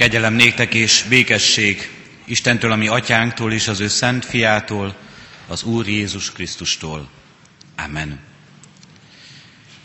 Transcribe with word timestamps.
Kegyelem 0.00 0.34
néktek 0.34 0.74
és 0.74 1.04
békesség 1.08 1.90
Istentől, 2.24 2.72
ami 2.72 2.88
atyánktól 2.88 3.52
és 3.52 3.68
az 3.68 3.80
ő 3.80 3.88
szent 3.88 4.24
fiától, 4.24 4.96
az 5.46 5.62
Úr 5.62 5.88
Jézus 5.88 6.32
Krisztustól. 6.32 7.10
Amen. 7.76 8.20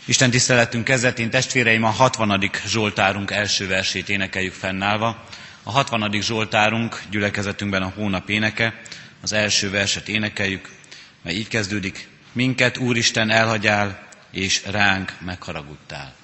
Isten 0.04 0.30
tiszteletünk 0.30 0.84
kezdetén 0.84 1.30
testvéreim 1.30 1.84
a 1.84 1.90
60. 1.90 2.50
Zsoltárunk 2.66 3.30
első 3.30 3.66
versét 3.66 4.08
énekeljük 4.08 4.52
fennállva. 4.52 5.24
A 5.62 5.70
60. 5.70 6.20
Zsoltárunk 6.20 7.02
gyülekezetünkben 7.10 7.82
a 7.82 7.92
hónap 7.96 8.28
éneke, 8.28 8.82
az 9.22 9.32
első 9.32 9.70
verset 9.70 10.08
énekeljük, 10.08 10.68
mert 11.22 11.36
így 11.36 11.48
kezdődik, 11.48 12.08
minket 12.32 12.78
Úristen 12.78 13.30
elhagyál, 13.30 14.08
és 14.30 14.62
ránk 14.66 15.12
megharagudtál. 15.20 16.14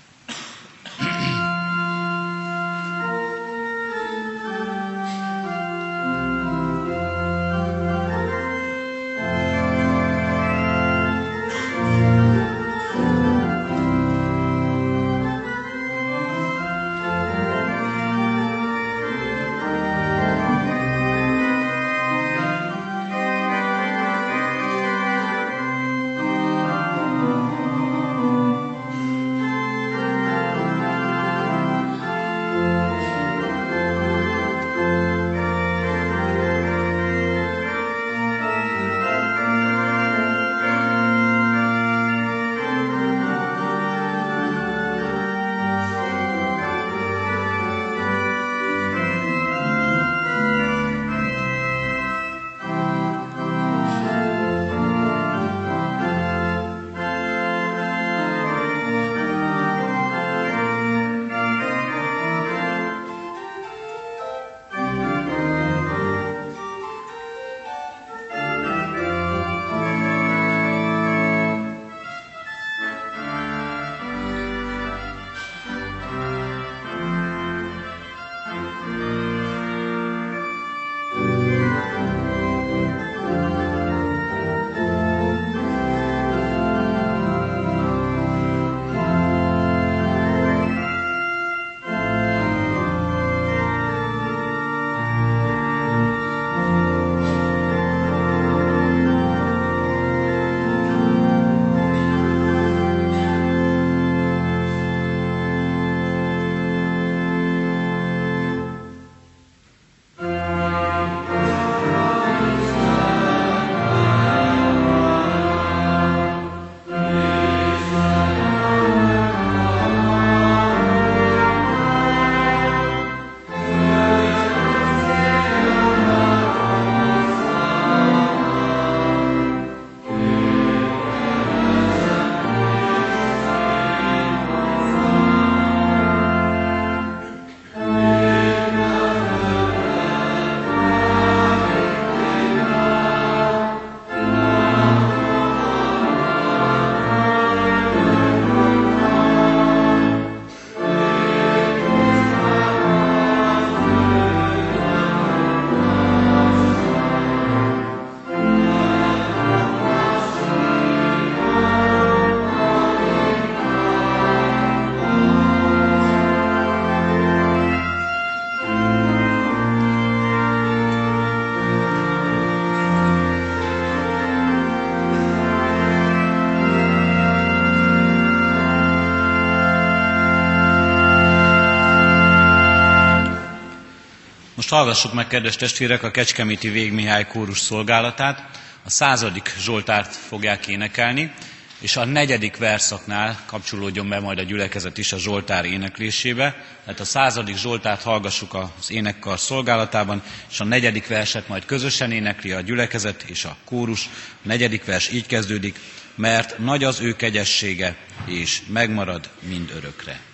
Hallgassuk 184.82 185.12
meg, 185.12 185.26
kedves 185.26 185.56
testvérek, 185.56 186.02
a 186.02 186.10
Kecskeméti 186.10 186.68
Végmihály 186.68 187.26
kórus 187.26 187.58
szolgálatát. 187.58 188.58
A 188.84 188.90
századik 188.90 189.54
Zsoltárt 189.58 190.14
fogják 190.14 190.66
énekelni, 190.66 191.32
és 191.80 191.96
a 191.96 192.04
negyedik 192.04 192.56
verszaknál 192.56 193.42
kapcsolódjon 193.46 194.08
be 194.08 194.20
majd 194.20 194.38
a 194.38 194.42
gyülekezet 194.42 194.98
is 194.98 195.12
a 195.12 195.18
Zsoltár 195.18 195.64
éneklésébe. 195.64 196.64
Tehát 196.84 197.00
a 197.00 197.04
századik 197.04 197.56
Zsoltárt 197.56 198.02
hallgassuk 198.02 198.54
az 198.54 198.90
énekkar 198.90 199.38
szolgálatában, 199.38 200.22
és 200.50 200.60
a 200.60 200.64
negyedik 200.64 201.06
verset 201.06 201.48
majd 201.48 201.64
közösen 201.64 202.12
énekli 202.12 202.52
a 202.52 202.60
gyülekezet 202.60 203.22
és 203.22 203.44
a 203.44 203.56
kórus. 203.64 204.08
A 204.44 204.46
negyedik 204.46 204.84
vers 204.84 205.10
így 205.12 205.26
kezdődik, 205.26 205.78
mert 206.14 206.58
nagy 206.58 206.84
az 206.84 207.00
ő 207.00 207.12
kegyessége, 207.16 207.96
és 208.26 208.60
megmarad 208.68 209.28
mind 209.48 209.70
örökre. 209.76 210.31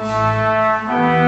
Música 0.00 1.19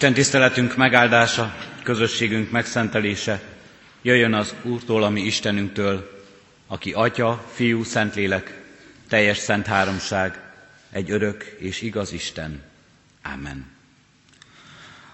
Isten 0.00 0.14
tiszteletünk 0.14 0.76
megáldása, 0.76 1.54
közösségünk 1.82 2.50
megszentelése 2.50 3.42
jöjjön 4.02 4.34
az 4.34 4.54
Úrtól, 4.62 5.02
ami 5.02 5.20
Istenünktől, 5.20 6.22
aki 6.66 6.92
Atya, 6.92 7.44
Fiú, 7.54 7.82
Szentlélek, 7.84 8.62
teljes 9.08 9.38
szent 9.38 9.66
háromság, 9.66 10.40
egy 10.90 11.10
örök 11.10 11.44
és 11.58 11.82
igaz 11.82 12.12
Isten. 12.12 12.62
Amen. 13.34 13.66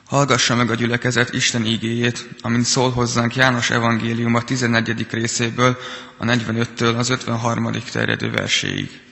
Hallgassa 0.06 0.54
meg 0.54 0.70
a 0.70 0.74
gyülekezet 0.74 1.32
Isten 1.32 1.64
ígéjét, 1.64 2.28
amint 2.40 2.64
szól 2.64 2.90
hozzánk 2.90 3.34
János 3.36 3.70
evangélium 3.70 4.34
a 4.34 4.44
14. 4.44 5.06
részéből, 5.10 5.76
a 6.16 6.24
45-től 6.24 6.96
az 6.96 7.08
53. 7.10 7.70
terjedő 7.92 8.30
verséig. 8.30 9.05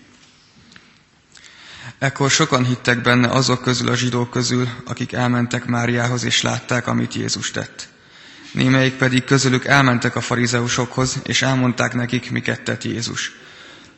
Ekkor 2.05 2.31
sokan 2.31 2.65
hittek 2.65 3.03
benne 3.03 3.29
azok 3.29 3.63
közül 3.63 3.89
a 3.89 3.97
zsidók 3.97 4.31
közül, 4.31 4.69
akik 4.85 5.13
elmentek 5.13 5.65
Máriához 5.65 6.25
és 6.25 6.43
látták, 6.43 6.87
amit 6.87 7.15
Jézus 7.15 7.51
tett. 7.51 7.89
Némelyik 8.53 8.93
pedig 8.95 9.25
közülük 9.25 9.65
elmentek 9.65 10.17
a 10.17 10.21
farizeusokhoz, 10.21 11.17
és 11.23 11.43
elmondták 11.43 11.95
nekik, 11.95 12.31
miket 12.31 12.61
tett 12.61 12.85
Jézus. 12.85 13.33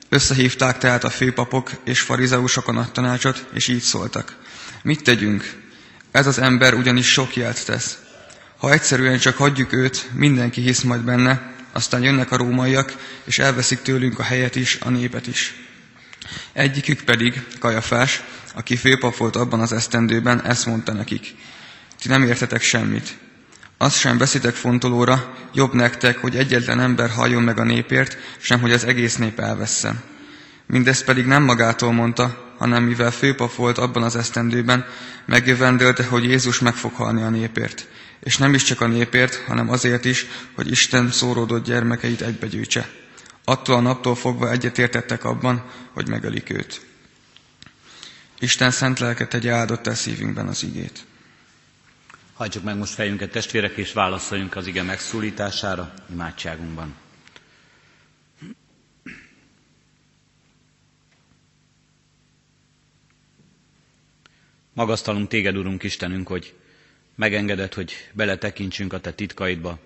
Összehívták 0.09 0.79
tehát 0.79 1.05
a 1.05 1.11
főpapok 1.11 1.71
és 1.85 2.01
farizeusokon 2.01 2.77
a 2.77 2.91
tanácsot, 2.93 3.47
és 3.53 3.69
így 3.69 3.83
szóltak. 3.83 4.37
Mit 4.83 5.03
tegyünk? 5.03 5.53
Ez 6.11 6.27
az 6.27 6.39
ember 6.39 6.75
ugyanis 6.75 7.13
sok 7.13 7.37
jelt 7.37 7.65
tesz. 7.65 7.99
Ha 8.57 8.73
egyszerűen 8.73 9.19
csak 9.19 9.37
hagyjuk 9.37 9.73
őt, 9.73 10.09
mindenki 10.13 10.61
hisz 10.61 10.83
majd 10.83 11.01
benne, 11.01 11.53
aztán 11.73 12.03
jönnek 12.03 12.31
a 12.31 12.37
rómaiak, 12.37 12.97
és 13.25 13.39
elveszik 13.39 13.83
tőlünk 13.83 14.19
a 14.19 14.23
helyet 14.23 14.57
is, 14.57 14.79
a 14.81 14.91
népet 14.91 15.27
is. 15.27 15.66
Egyikük 16.53 17.01
pedig, 17.01 17.43
Kajafás, 17.59 18.23
aki 18.55 18.77
főpap 18.77 19.17
volt 19.17 19.37
abban 19.37 19.61
az 19.61 19.73
esztendőben, 19.73 20.45
ezt 20.45 20.67
mondta 20.67 20.93
nekik. 20.93 21.35
Ti 22.01 22.09
nem 22.09 22.23
értetek 22.23 22.63
semmit. 22.63 23.17
Azt 23.79 23.99
sem 23.99 24.19
veszitek 24.19 24.55
fontolóra, 24.55 25.35
jobb 25.55 25.73
nektek, 25.73 26.19
hogy 26.19 26.37
egyetlen 26.37 26.81
ember 26.81 27.11
halljon 27.11 27.43
meg 27.43 27.59
a 27.59 27.65
népért, 27.65 28.19
sem 28.39 28.61
hogy 28.61 28.73
az 28.73 28.85
egész 28.85 29.17
nép 29.17 29.41
elvessze. 29.41 29.95
Mindezt 30.67 31.05
pedig 31.05 31.27
nem 31.27 31.43
magától 31.43 31.93
mondta, 31.93 32.55
hanem 32.59 32.85
mivel 32.85 33.11
főpap 33.11 33.55
volt 33.55 33.79
abban 33.79 34.03
az 34.03 34.17
esztendőben, 34.17 34.87
megjövendölte, 35.25 36.05
hogy 36.05 36.25
Jézus 36.25 36.59
meg 36.59 36.75
fog 36.75 36.95
halni 36.95 37.23
a 37.23 37.31
népért. 37.31 37.87
És 38.21 38.37
nem 38.37 38.55
is 38.55 38.63
csak 38.63 38.81
a 38.81 38.87
népért, 38.87 39.43
hanem 39.47 39.71
azért 39.71 40.05
is, 40.05 40.27
hogy 40.55 40.71
Isten 40.71 41.11
szóródott 41.11 41.65
gyermekeit 41.65 42.21
egybegyűjtse. 42.21 42.89
Attól 43.49 43.77
a 43.77 43.81
naptól 43.81 44.15
fogva 44.15 44.51
egyetértettek 44.51 45.25
abban, 45.25 45.71
hogy 45.93 46.09
megölik 46.09 46.51
őt. 46.51 46.87
Isten 48.39 48.71
szent 48.71 48.99
lelket 48.99 49.35
egy 49.35 49.49
áldott 49.49 49.87
el 49.87 49.95
szívünkben 49.95 50.47
az 50.49 50.63
igét. 50.63 51.05
Hajtsuk 52.35 52.63
meg 52.63 52.77
most 52.77 52.93
fejünket 52.95 53.31
testvérek, 53.31 53.77
és 53.77 53.93
válaszoljunk 53.93 54.57
az 54.57 54.67
ige 54.67 54.83
megszólítására 54.83 55.95
imádságunkban. 56.13 56.95
Magasztalunk 64.73 65.29
téged, 65.29 65.57
Urunk 65.57 65.83
Istenünk, 65.83 66.29
hogy 66.29 66.55
megengeded, 67.15 67.75
hogy 67.75 67.93
beletekintsünk 68.13 68.93
a 68.93 69.01
te 69.01 69.13
titkaidba. 69.13 69.79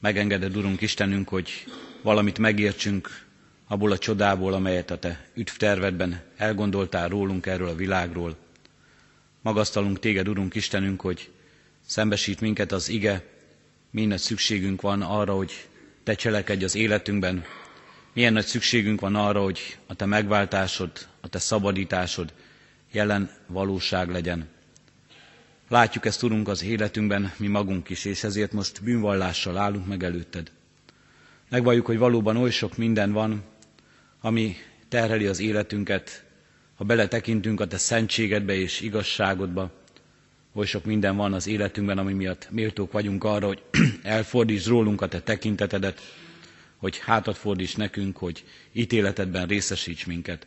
Megengeded, 0.00 0.56
Urunk 0.56 0.80
Istenünk, 0.80 1.28
hogy 1.28 1.64
valamit 2.02 2.38
megértsünk 2.38 3.24
abból 3.68 3.92
a 3.92 3.98
csodából, 3.98 4.52
amelyet 4.52 4.90
a 4.90 4.98
te 4.98 5.26
üdvtervedben 5.34 6.22
elgondoltál 6.36 7.08
rólunk, 7.08 7.46
erről 7.46 7.68
a 7.68 7.74
világról. 7.74 8.36
Magasztalunk 9.42 9.98
téged, 9.98 10.28
Urunk 10.28 10.54
Istenünk, 10.54 11.00
hogy 11.00 11.30
szembesít 11.86 12.40
minket 12.40 12.72
az 12.72 12.88
ige, 12.88 13.24
milyen 13.90 14.08
nagy 14.08 14.18
szükségünk 14.18 14.80
van 14.80 15.02
arra, 15.02 15.34
hogy 15.34 15.52
te 16.02 16.14
cselekedj 16.14 16.64
az 16.64 16.74
életünkben, 16.74 17.44
milyen 18.12 18.32
nagy 18.32 18.46
szükségünk 18.46 19.00
van 19.00 19.14
arra, 19.14 19.42
hogy 19.42 19.78
a 19.86 19.94
te 19.94 20.04
megváltásod, 20.04 20.90
a 21.20 21.28
te 21.28 21.38
szabadításod 21.38 22.32
jelen 22.92 23.30
valóság 23.46 24.10
legyen. 24.10 24.48
Látjuk 25.68 26.06
ezt, 26.06 26.22
Urunk, 26.22 26.48
az 26.48 26.62
életünkben 26.62 27.32
mi 27.36 27.46
magunk 27.46 27.88
is, 27.88 28.04
és 28.04 28.24
ezért 28.24 28.52
most 28.52 28.82
bűnvallással 28.82 29.56
állunk 29.56 29.86
meg 29.86 30.02
előtted. 30.02 30.50
Megvalljuk, 31.50 31.86
hogy 31.86 31.98
valóban 31.98 32.36
oly 32.36 32.50
sok 32.50 32.76
minden 32.76 33.12
van, 33.12 33.42
ami 34.20 34.56
terheli 34.88 35.26
az 35.26 35.40
életünket, 35.40 36.24
ha 36.74 36.84
beletekintünk 36.84 37.60
a 37.60 37.66
Te 37.66 37.78
szentségedbe 37.78 38.54
és 38.54 38.80
igazságodba, 38.80 39.70
oly 40.52 40.66
sok 40.66 40.84
minden 40.84 41.16
van 41.16 41.32
az 41.32 41.46
életünkben, 41.46 41.98
ami 41.98 42.12
miatt 42.12 42.48
méltók 42.50 42.92
vagyunk 42.92 43.24
arra, 43.24 43.46
hogy 43.46 43.62
elfordíts 44.02 44.66
rólunk 44.66 45.00
a 45.00 45.08
Te 45.08 45.20
tekintetedet, 45.20 46.00
hogy 46.76 46.98
hátat 46.98 47.36
fordíts 47.36 47.76
nekünk, 47.76 48.16
hogy 48.16 48.44
ítéletedben 48.72 49.46
részesíts 49.46 50.06
minket. 50.06 50.46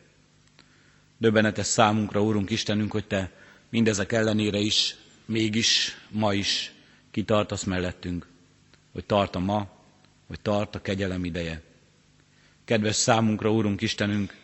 Döbbenetes 1.18 1.66
számunkra, 1.66 2.22
Úrunk 2.22 2.50
Istenünk, 2.50 2.92
hogy 2.92 3.06
Te 3.06 3.30
mindezek 3.68 4.12
ellenére 4.12 4.58
is, 4.58 4.96
mégis, 5.24 5.96
ma 6.10 6.34
is 6.34 6.72
kitartasz 7.10 7.64
mellettünk, 7.64 8.26
hogy 8.92 9.04
tart 9.04 9.34
a 9.34 9.38
ma, 9.38 9.74
hogy 10.26 10.40
tart 10.40 10.74
a 10.74 10.80
kegyelem 10.82 11.24
ideje. 11.24 11.62
Kedves 12.64 12.94
számunkra, 12.96 13.52
Úrunk 13.52 13.80
Istenünk, 13.80 14.34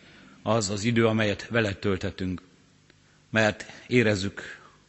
az 0.42 0.70
az 0.70 0.84
idő, 0.84 1.06
amelyet 1.06 1.48
veled 1.48 1.78
töltetünk, 1.78 2.42
mert 3.30 3.64
érezzük 3.86 4.42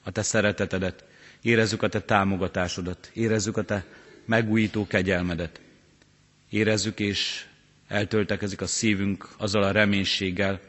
a 0.03 0.11
Te 0.11 0.21
szeretetedet, 0.21 1.03
érezzük 1.41 1.81
a 1.83 1.87
Te 1.89 2.01
támogatásodat, 2.01 3.11
érezzük 3.13 3.57
a 3.57 3.63
Te 3.63 3.85
megújító 4.25 4.87
kegyelmedet. 4.87 5.61
Érezzük 6.49 6.99
és 6.99 7.45
eltöltekezik 7.87 8.61
a 8.61 8.67
szívünk 8.67 9.29
azzal 9.37 9.63
a 9.63 9.71
reménységgel, 9.71 10.59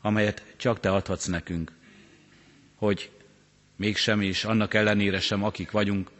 amelyet 0.00 0.42
csak 0.56 0.80
Te 0.80 0.92
adhatsz 0.92 1.26
nekünk, 1.26 1.72
hogy 2.74 3.10
mégsem 3.76 4.20
és 4.20 4.44
annak 4.44 4.74
ellenére 4.74 5.20
sem, 5.20 5.44
akik 5.44 5.70
vagyunk, 5.70 6.10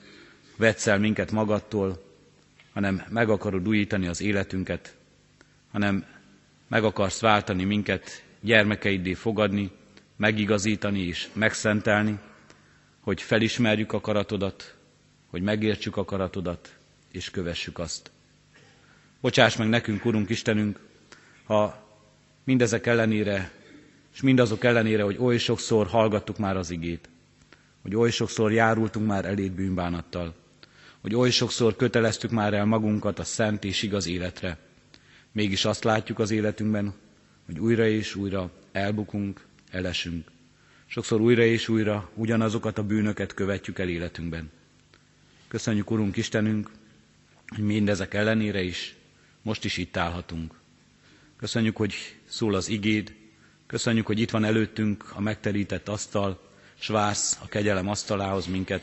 vetsz 0.57 0.87
el 0.87 0.99
minket 0.99 1.31
magadtól, 1.31 2.06
hanem 2.77 3.03
meg 3.09 3.29
akarod 3.29 3.69
újítani 3.69 4.07
az 4.07 4.21
életünket, 4.21 4.97
hanem 5.73 6.05
meg 6.69 6.85
akarsz 6.85 7.21
váltani 7.21 7.65
minket, 7.65 8.25
gyermekeiddé 8.41 9.15
fogadni, 9.15 9.71
megigazítani 10.17 11.01
és 11.01 11.29
megszentelni, 11.33 12.19
hogy 13.01 13.23
felismerjük 13.23 13.93
akaratodat, 13.93 14.75
hogy 15.31 15.43
megértsük 15.43 15.97
akaratodat, 15.97 16.77
és 17.13 17.31
kövessük 17.31 17.79
azt. 17.79 18.11
Bocsáss 19.21 19.57
meg 19.57 19.69
nekünk, 19.69 20.05
Urunk 20.05 20.31
Istenünk, 20.31 20.79
ha 21.45 21.89
mindezek 22.45 22.87
ellenére, 22.87 23.51
és 24.15 24.21
mindazok 24.21 24.65
ellenére, 24.65 25.03
hogy 25.03 25.17
oly 25.19 25.37
sokszor 25.39 25.87
hallgattuk 25.87 26.39
már 26.39 26.57
az 26.57 26.71
igét, 26.71 27.09
hogy 27.83 27.97
oly 27.97 28.11
sokszor 28.11 28.53
járultunk 28.53 29.07
már 29.07 29.25
eléd 29.25 29.53
bűnbánattal, 29.53 30.35
hogy 31.01 31.15
oly 31.15 31.31
sokszor 31.31 31.77
köteleztük 31.77 32.31
már 32.31 32.55
el 32.55 32.65
magunkat 32.65 33.19
a 33.19 33.25
szent 33.25 33.65
és 33.65 33.83
igaz 33.83 34.07
életre. 34.07 34.59
Mégis 35.33 35.65
azt 35.65 35.85
látjuk 35.85 36.19
az 36.19 36.31
életünkben, 36.31 36.95
hogy 37.47 37.59
újra 37.59 37.87
és 37.87 38.15
újra 38.15 38.51
elbukunk, 38.73 39.45
elesünk. 39.71 40.31
Sokszor 40.87 41.21
újra 41.21 41.43
és 41.43 41.69
újra 41.69 42.11
ugyanazokat 42.15 42.79
a 42.79 42.85
bűnöket 42.85 43.35
követjük 43.35 43.79
el 43.79 43.89
életünkben. 43.89 44.51
Köszönjük, 45.49 45.91
Urunk 45.91 46.17
Istenünk, 46.17 46.71
hogy 47.49 47.65
mindezek 47.65 48.15
ellenére 48.15 48.63
is 48.63 48.97
most 49.43 49.65
is 49.65 49.77
itt 49.77 49.97
állhatunk. 49.97 50.55
Köszönjük, 51.37 51.77
hogy 51.77 51.95
szól 52.29 52.55
az 52.55 52.69
igéd, 52.69 53.15
köszönjük, 53.67 54.07
hogy 54.07 54.21
itt 54.21 54.31
van 54.31 54.45
előttünk 54.45 55.13
a 55.15 55.21
megterített 55.21 55.89
asztal, 55.89 56.41
s 56.79 56.87
vársz 56.89 57.39
a 57.43 57.49
kegyelem 57.49 57.89
asztalához 57.89 58.47
minket, 58.47 58.83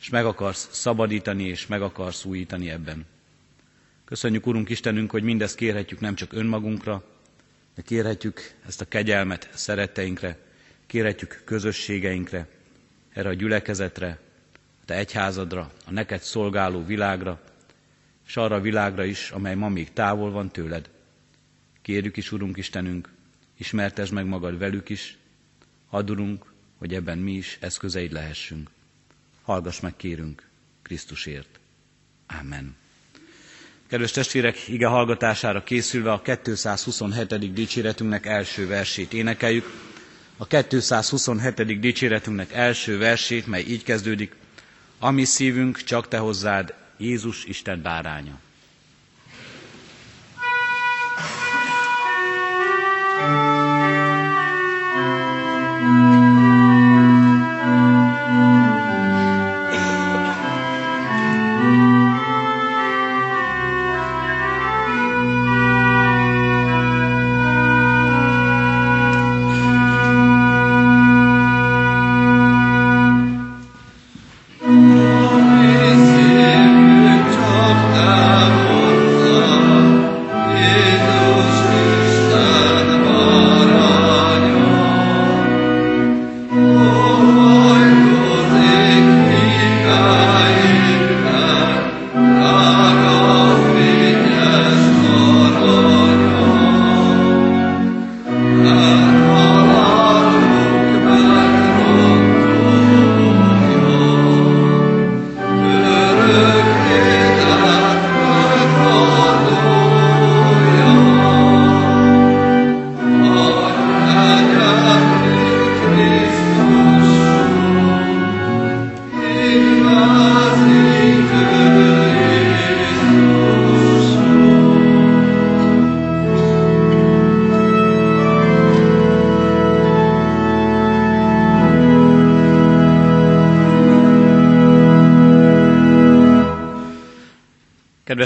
és 0.00 0.08
meg 0.08 0.24
akarsz 0.24 0.68
szabadítani, 0.72 1.44
és 1.44 1.66
meg 1.66 1.82
akarsz 1.82 2.24
újítani 2.24 2.70
ebben. 2.70 3.06
Köszönjük, 4.04 4.46
Urunk 4.46 4.68
Istenünk, 4.68 5.10
hogy 5.10 5.22
mindezt 5.22 5.56
kérhetjük 5.56 6.00
nem 6.00 6.14
csak 6.14 6.32
önmagunkra, 6.32 7.04
de 7.74 7.82
kérhetjük 7.82 8.40
ezt 8.66 8.80
a 8.80 8.84
kegyelmet 8.88 9.48
szeretteinkre, 9.54 10.38
kérhetjük 10.86 11.42
közösségeinkre, 11.44 12.48
erre 13.12 13.28
a 13.28 13.32
gyülekezetre, 13.32 14.18
a 14.80 14.84
Te 14.84 14.94
egyházadra, 14.94 15.72
a 15.86 15.90
neked 15.90 16.20
szolgáló 16.22 16.84
világra, 16.84 17.40
és 18.26 18.36
arra 18.36 18.54
a 18.54 18.60
világra 18.60 19.04
is, 19.04 19.30
amely 19.30 19.54
ma 19.54 19.68
még 19.68 19.92
távol 19.92 20.30
van 20.30 20.50
tőled. 20.50 20.90
Kérjük 21.82 22.16
is, 22.16 22.32
Urunk 22.32 22.56
Istenünk, 22.56 23.12
ismertesd 23.56 24.12
meg 24.12 24.26
magad 24.26 24.58
velük 24.58 24.88
is, 24.88 25.16
adurunk, 25.90 26.52
hogy 26.78 26.94
ebben 26.94 27.18
mi 27.18 27.32
is 27.32 27.58
eszközeid 27.60 28.12
lehessünk. 28.12 28.70
Hallgass 29.46 29.80
meg, 29.80 29.96
kérünk, 29.96 30.42
Krisztusért. 30.82 31.60
Amen. 32.40 32.76
Kedves 33.88 34.10
testvérek, 34.10 34.68
ige 34.68 34.86
hallgatására 34.86 35.62
készülve 35.62 36.12
a 36.12 36.22
227. 36.22 37.52
dicséretünknek 37.52 38.26
első 38.26 38.66
versét 38.66 39.12
énekeljük. 39.12 39.64
a 40.36 40.46
227. 40.46 41.80
dicséretünknek 41.80 42.52
első 42.52 42.98
versét, 42.98 43.46
mely 43.46 43.62
így 43.62 43.82
kezdődik, 43.82 44.34
ami 44.98 45.24
szívünk 45.24 45.82
csak 45.82 46.08
te 46.08 46.18
hozzád, 46.18 46.74
Jézus 46.96 47.44
Isten 47.44 47.82
báránya. 47.82 48.38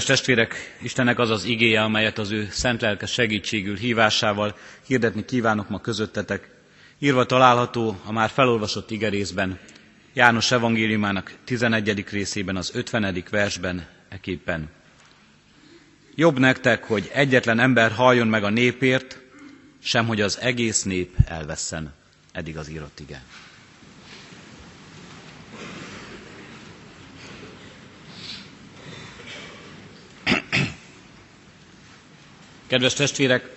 Kedves 0.01 0.19
testvérek, 0.19 0.77
Istennek 0.83 1.19
az 1.19 1.31
az 1.31 1.45
igéje, 1.45 1.83
amelyet 1.83 2.19
az 2.19 2.31
ő 2.31 2.49
szent 2.51 2.81
lelke 2.81 3.07
segítségül 3.07 3.77
hívásával 3.77 4.57
hirdetni 4.87 5.25
kívánok 5.25 5.69
ma 5.69 5.81
közöttetek. 5.81 6.49
Írva 6.99 7.25
található 7.27 8.01
a 8.05 8.13
már 8.13 8.31
felolvasott 8.31 8.91
igerészben, 8.91 9.59
János 10.13 10.51
evangéliumának 10.51 11.33
11. 11.45 12.05
részében, 12.11 12.57
az 12.57 12.71
50. 12.75 13.25
versben, 13.31 13.87
eképpen. 14.09 14.69
Jobb 16.15 16.39
nektek, 16.39 16.85
hogy 16.85 17.11
egyetlen 17.13 17.59
ember 17.59 17.91
halljon 17.93 18.27
meg 18.27 18.45
a 18.45 18.51
népért, 18.51 19.19
sem 19.83 20.07
hogy 20.07 20.21
az 20.21 20.39
egész 20.41 20.83
nép 20.83 21.17
elvesszen. 21.27 21.93
Eddig 22.33 22.57
az 22.57 22.69
írott 22.71 23.01
igen. 23.01 23.21
Kedves 32.71 32.95
testvérek, 32.95 33.51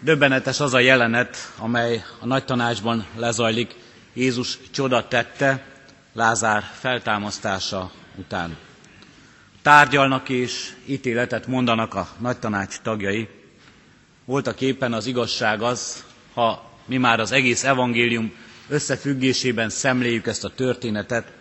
döbbenetes 0.00 0.60
az 0.60 0.74
a 0.74 0.78
jelenet, 0.78 1.36
amely 1.58 2.04
a 2.20 2.26
nagy 2.26 2.44
tanácsban 2.44 3.06
lezajlik 3.16 3.74
Jézus 4.12 4.58
csoda 4.70 5.08
tette 5.08 5.66
Lázár 6.12 6.62
feltámasztása 6.78 7.90
után. 8.16 8.56
Tárgyalnak 9.62 10.28
és 10.28 10.72
ítéletet 10.86 11.46
mondanak 11.46 11.94
a 11.94 12.08
nagy 12.18 12.38
tanács 12.38 12.78
tagjai. 12.80 13.28
Voltak 14.24 14.60
éppen 14.60 14.92
az 14.92 15.06
igazság 15.06 15.62
az, 15.62 16.04
ha 16.34 16.70
mi 16.86 16.96
már 16.96 17.20
az 17.20 17.32
egész 17.32 17.64
evangélium 17.64 18.32
összefüggésében 18.68 19.70
szemléljük 19.70 20.26
ezt 20.26 20.44
a 20.44 20.54
történetet, 20.54 21.32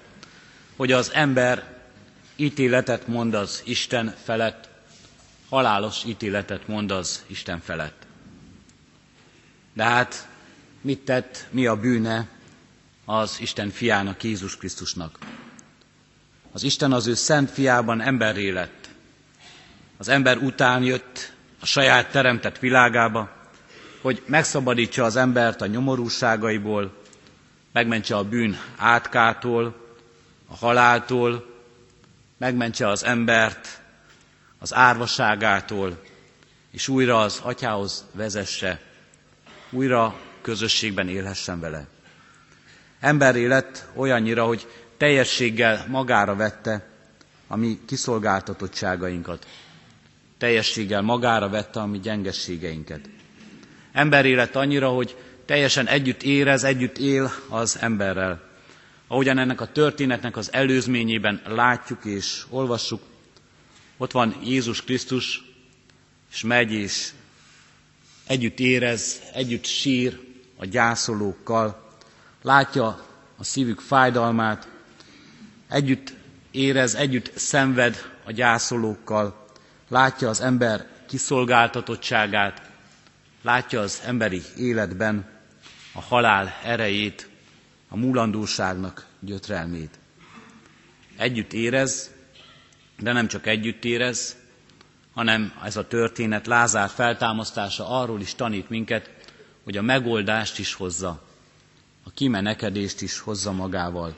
hogy 0.76 0.92
az 0.92 1.12
ember 1.14 1.64
ítéletet 2.36 3.08
mond 3.08 3.34
az 3.34 3.62
Isten 3.66 4.16
felett, 4.24 4.72
halálos 5.54 6.04
ítéletet 6.06 6.68
mond 6.68 6.92
az 6.92 7.24
Isten 7.28 7.60
felett. 7.62 8.08
De 9.74 9.84
hát 9.84 10.28
mit 10.82 11.00
tett, 11.00 11.48
mi 11.52 11.66
a 11.66 11.76
bűne 11.76 12.28
az 13.06 13.38
Isten 13.40 13.70
fiának, 13.70 14.24
Jézus 14.24 14.58
Krisztusnak? 14.58 15.18
Az 16.52 16.64
Isten 16.64 16.92
az 16.92 17.08
ő 17.08 17.14
szent 17.14 17.50
fiában 17.52 18.02
emberré 18.02 18.50
lett. 18.50 18.90
Az 19.98 20.08
ember 20.08 20.38
után 20.38 20.84
jött 20.84 21.32
a 21.60 21.66
saját 21.66 22.12
teremtett 22.12 22.60
világába, 22.60 23.30
hogy 24.02 24.24
megszabadítsa 24.26 25.04
az 25.04 25.16
embert 25.16 25.62
a 25.62 25.66
nyomorúságaiból, 25.66 26.94
megmentse 27.72 28.16
a 28.16 28.24
bűn 28.24 28.58
átkától, 28.78 29.76
a 30.48 30.56
haláltól, 30.56 31.46
megmentse 32.38 32.88
az 32.88 33.04
embert 33.04 33.82
az 34.64 34.74
árvaságától, 34.74 36.00
és 36.72 36.88
újra 36.88 37.20
az 37.20 37.40
atyához 37.44 38.06
vezesse, 38.12 38.82
újra 39.70 40.16
közösségben 40.42 41.08
élhessen 41.10 41.60
vele. 41.60 41.88
Emberré 43.00 43.46
lett 43.46 43.86
olyannyira, 43.96 44.46
hogy 44.46 44.68
teljességgel 44.98 45.86
magára 45.88 46.36
vette 46.36 46.88
a 47.48 47.56
mi 47.56 47.80
kiszolgáltatottságainkat. 47.86 49.48
Teljességgel 50.38 51.02
magára 51.02 51.50
vette 51.50 51.80
a 51.80 51.86
mi 51.86 52.00
gyengességeinket. 52.00 53.10
Emberré 53.92 54.34
lett 54.34 54.56
annyira, 54.56 54.90
hogy 54.90 55.18
teljesen 55.46 55.88
együtt 55.88 56.24
érez, 56.24 56.64
együtt 56.64 56.98
él 56.98 57.32
az 57.50 57.78
emberrel. 57.82 58.42
Ahogyan 59.08 59.38
ennek 59.38 59.62
a 59.62 59.72
történetnek 59.72 60.38
az 60.38 60.54
előzményében 60.54 61.42
látjuk 61.46 62.06
és 62.06 62.44
olvassuk, 62.50 63.02
ott 63.98 64.12
van 64.12 64.36
Jézus 64.44 64.84
Krisztus, 64.84 65.44
és 66.32 66.42
megy, 66.42 66.72
és 66.72 67.12
együtt 68.28 68.60
érez, 68.60 69.22
együtt 69.34 69.66
sír 69.66 70.20
a 70.58 70.66
gyászolókkal, 70.66 71.90
látja 72.42 73.06
a 73.38 73.44
szívük 73.44 73.80
fájdalmát, 73.80 74.68
együtt 75.70 76.14
érez, 76.52 76.96
együtt 76.96 77.32
szenved 77.38 78.12
a 78.24 78.32
gyászolókkal, 78.32 79.48
látja 79.88 80.30
az 80.30 80.42
ember 80.42 80.88
kiszolgáltatottságát, 81.08 82.72
látja 83.42 83.80
az 83.80 84.02
emberi 84.06 84.42
életben 84.58 85.30
a 85.94 86.02
halál 86.02 86.60
erejét, 86.64 87.30
a 87.90 87.98
múlandóságnak 87.98 89.06
gyötrelmét. 89.20 90.00
Együtt 91.18 91.54
érez, 91.54 92.13
de 93.00 93.12
nem 93.12 93.28
csak 93.28 93.48
együtt 93.48 93.86
érez, 93.86 94.36
hanem 95.14 95.54
ez 95.64 95.78
a 95.78 95.88
történet 95.88 96.48
Lázár 96.48 96.90
feltámasztása 96.90 97.90
arról 97.90 98.22
is 98.22 98.36
tanít 98.36 98.70
minket, 98.70 99.10
hogy 99.64 99.78
a 99.78 99.82
megoldást 99.82 100.60
is 100.60 100.74
hozza, 100.74 101.24
a 102.04 102.12
kimenekedést 102.12 103.02
is 103.02 103.20
hozza 103.20 103.52
magával. 103.52 104.16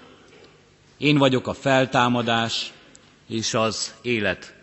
Én 0.97 1.17
vagyok 1.17 1.47
a 1.47 1.53
feltámadás 1.53 2.73
és 3.27 3.53
az 3.53 3.93
élet, 4.01 4.53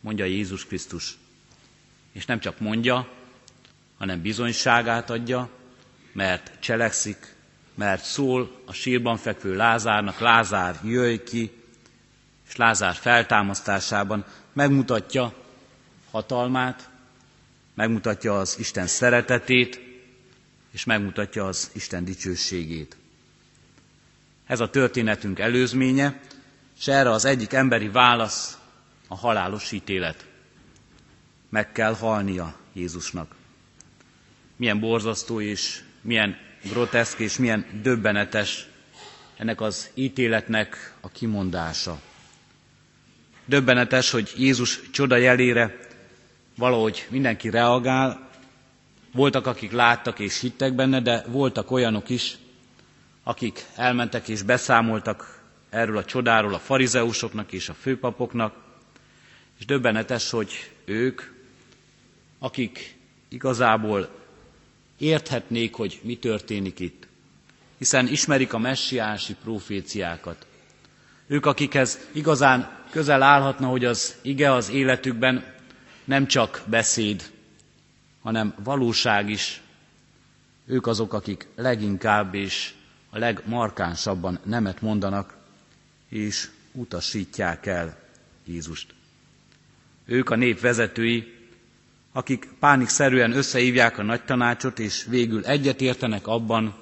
mondja 0.00 0.24
Jézus 0.24 0.66
Krisztus. 0.66 1.18
És 2.12 2.26
nem 2.26 2.40
csak 2.40 2.60
mondja, 2.60 3.08
hanem 3.98 4.22
bizonyságát 4.22 5.10
adja, 5.10 5.48
mert 6.12 6.52
cselekszik, 6.60 7.34
mert 7.74 8.04
szól 8.04 8.60
a 8.66 8.72
sírban 8.72 9.16
fekvő 9.16 9.56
Lázárnak, 9.56 10.18
Lázár, 10.18 10.80
jöjj 10.84 11.16
ki, 11.16 11.61
és 12.52 12.58
Lázár 12.58 12.94
feltámasztásában 12.94 14.24
megmutatja 14.52 15.34
hatalmát, 16.10 16.88
megmutatja 17.74 18.38
az 18.38 18.58
Isten 18.58 18.86
szeretetét, 18.86 19.80
és 20.70 20.84
megmutatja 20.84 21.46
az 21.46 21.70
Isten 21.74 22.04
dicsőségét. 22.04 22.96
Ez 24.46 24.60
a 24.60 24.70
történetünk 24.70 25.38
előzménye, 25.38 26.20
és 26.78 26.88
erre 26.88 27.10
az 27.10 27.24
egyik 27.24 27.52
emberi 27.52 27.88
válasz 27.88 28.58
a 29.08 29.16
halálos 29.16 29.72
ítélet. 29.72 30.26
Meg 31.48 31.72
kell 31.72 31.94
halnia 31.94 32.56
Jézusnak. 32.72 33.34
Milyen 34.56 34.80
borzasztó 34.80 35.40
és 35.40 35.80
milyen 36.00 36.36
groteszk 36.62 37.18
és 37.18 37.36
milyen 37.36 37.66
döbbenetes 37.82 38.66
ennek 39.36 39.60
az 39.60 39.90
ítéletnek 39.94 40.94
a 41.00 41.08
kimondása. 41.08 42.00
Döbbenetes, 43.52 44.10
hogy 44.10 44.32
Jézus 44.36 44.80
csoda 44.90 45.16
jelére 45.16 45.78
valahogy 46.56 47.06
mindenki 47.10 47.50
reagál. 47.50 48.28
Voltak, 49.12 49.46
akik 49.46 49.72
láttak 49.72 50.18
és 50.18 50.40
hittek 50.40 50.74
benne, 50.74 51.00
de 51.00 51.24
voltak 51.28 51.70
olyanok 51.70 52.08
is, 52.08 52.36
akik 53.22 53.64
elmentek 53.76 54.28
és 54.28 54.42
beszámoltak 54.42 55.42
erről 55.70 55.96
a 55.96 56.04
csodáról 56.04 56.54
a 56.54 56.58
farizeusoknak 56.58 57.52
és 57.52 57.68
a 57.68 57.74
főpapoknak, 57.74 58.54
és 59.58 59.64
döbbenetes, 59.64 60.30
hogy 60.30 60.70
ők, 60.84 61.22
akik 62.38 62.96
igazából 63.28 64.08
érthetnék, 64.98 65.74
hogy 65.74 66.00
mi 66.02 66.16
történik 66.16 66.78
itt, 66.80 67.06
hiszen 67.78 68.08
ismerik 68.08 68.52
a 68.52 68.58
messiási 68.58 69.36
proféciákat. 69.42 70.46
Ők, 71.26 71.46
akikhez 71.46 71.98
igazán 72.12 72.80
közel 72.92 73.22
állhatna, 73.22 73.66
hogy 73.68 73.84
az 73.84 74.14
ige 74.22 74.52
az 74.52 74.70
életükben 74.70 75.44
nem 76.04 76.26
csak 76.26 76.62
beszéd, 76.66 77.30
hanem 78.22 78.54
valóság 78.64 79.28
is. 79.30 79.60
Ők 80.66 80.86
azok, 80.86 81.12
akik 81.12 81.46
leginkább 81.56 82.34
és 82.34 82.72
a 83.10 83.18
legmarkánsabban 83.18 84.38
nemet 84.44 84.80
mondanak, 84.80 85.36
és 86.08 86.50
utasítják 86.72 87.66
el 87.66 87.98
Jézust. 88.44 88.94
Ők 90.04 90.30
a 90.30 90.36
nép 90.36 90.60
vezetői, 90.60 91.34
akik 92.12 92.48
pánikszerűen 92.58 93.32
összehívják 93.32 93.98
a 93.98 94.02
nagy 94.02 94.24
tanácsot, 94.24 94.78
és 94.78 95.04
végül 95.08 95.44
egyetértenek 95.46 96.26
abban, 96.26 96.74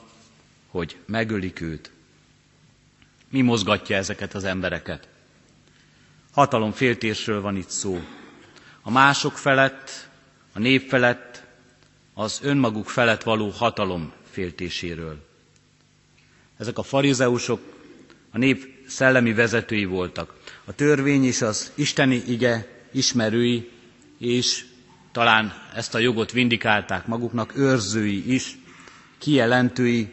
hogy 0.68 0.96
megölik 1.06 1.60
őt. 1.60 1.90
Mi 3.28 3.40
mozgatja 3.40 3.96
ezeket 3.96 4.34
az 4.34 4.44
embereket? 4.44 5.08
Hatalomféltésről 6.32 7.40
van 7.40 7.56
itt 7.56 7.70
szó. 7.70 8.00
A 8.82 8.90
mások 8.90 9.38
felett, 9.38 10.08
a 10.52 10.58
nép 10.58 10.88
felett, 10.88 11.42
az 12.14 12.40
önmaguk 12.42 12.88
felett 12.88 13.22
való 13.22 13.48
hatalom 13.48 14.12
féltéséről. 14.30 15.28
Ezek 16.58 16.78
a 16.78 16.82
farizeusok 16.82 17.60
a 18.30 18.38
nép 18.38 18.66
szellemi 18.88 19.32
vezetői 19.32 19.84
voltak. 19.84 20.34
A 20.64 20.72
törvény 20.74 21.24
és 21.24 21.42
az 21.42 21.72
isteni 21.74 22.22
ige 22.26 22.66
ismerői, 22.92 23.70
és 24.18 24.64
talán 25.12 25.52
ezt 25.74 25.94
a 25.94 25.98
jogot 25.98 26.32
vindikálták 26.32 27.06
maguknak, 27.06 27.56
őrzői 27.56 28.32
is, 28.34 28.58
kijelentői 29.18 30.12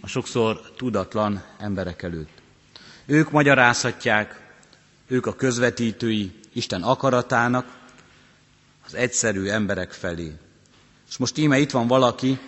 a 0.00 0.06
sokszor 0.06 0.60
tudatlan 0.76 1.42
emberek 1.58 2.02
előtt. 2.02 2.42
Ők 3.06 3.30
magyarázhatják, 3.30 4.49
ők 5.10 5.26
a 5.26 5.34
közvetítői 5.34 6.32
Isten 6.52 6.82
akaratának 6.82 7.78
az 8.86 8.94
egyszerű 8.94 9.46
emberek 9.48 9.92
felé. 9.92 10.32
És 11.08 11.16
most 11.16 11.38
íme 11.38 11.58
itt 11.58 11.70
van 11.70 11.86
valaki, 11.86 12.38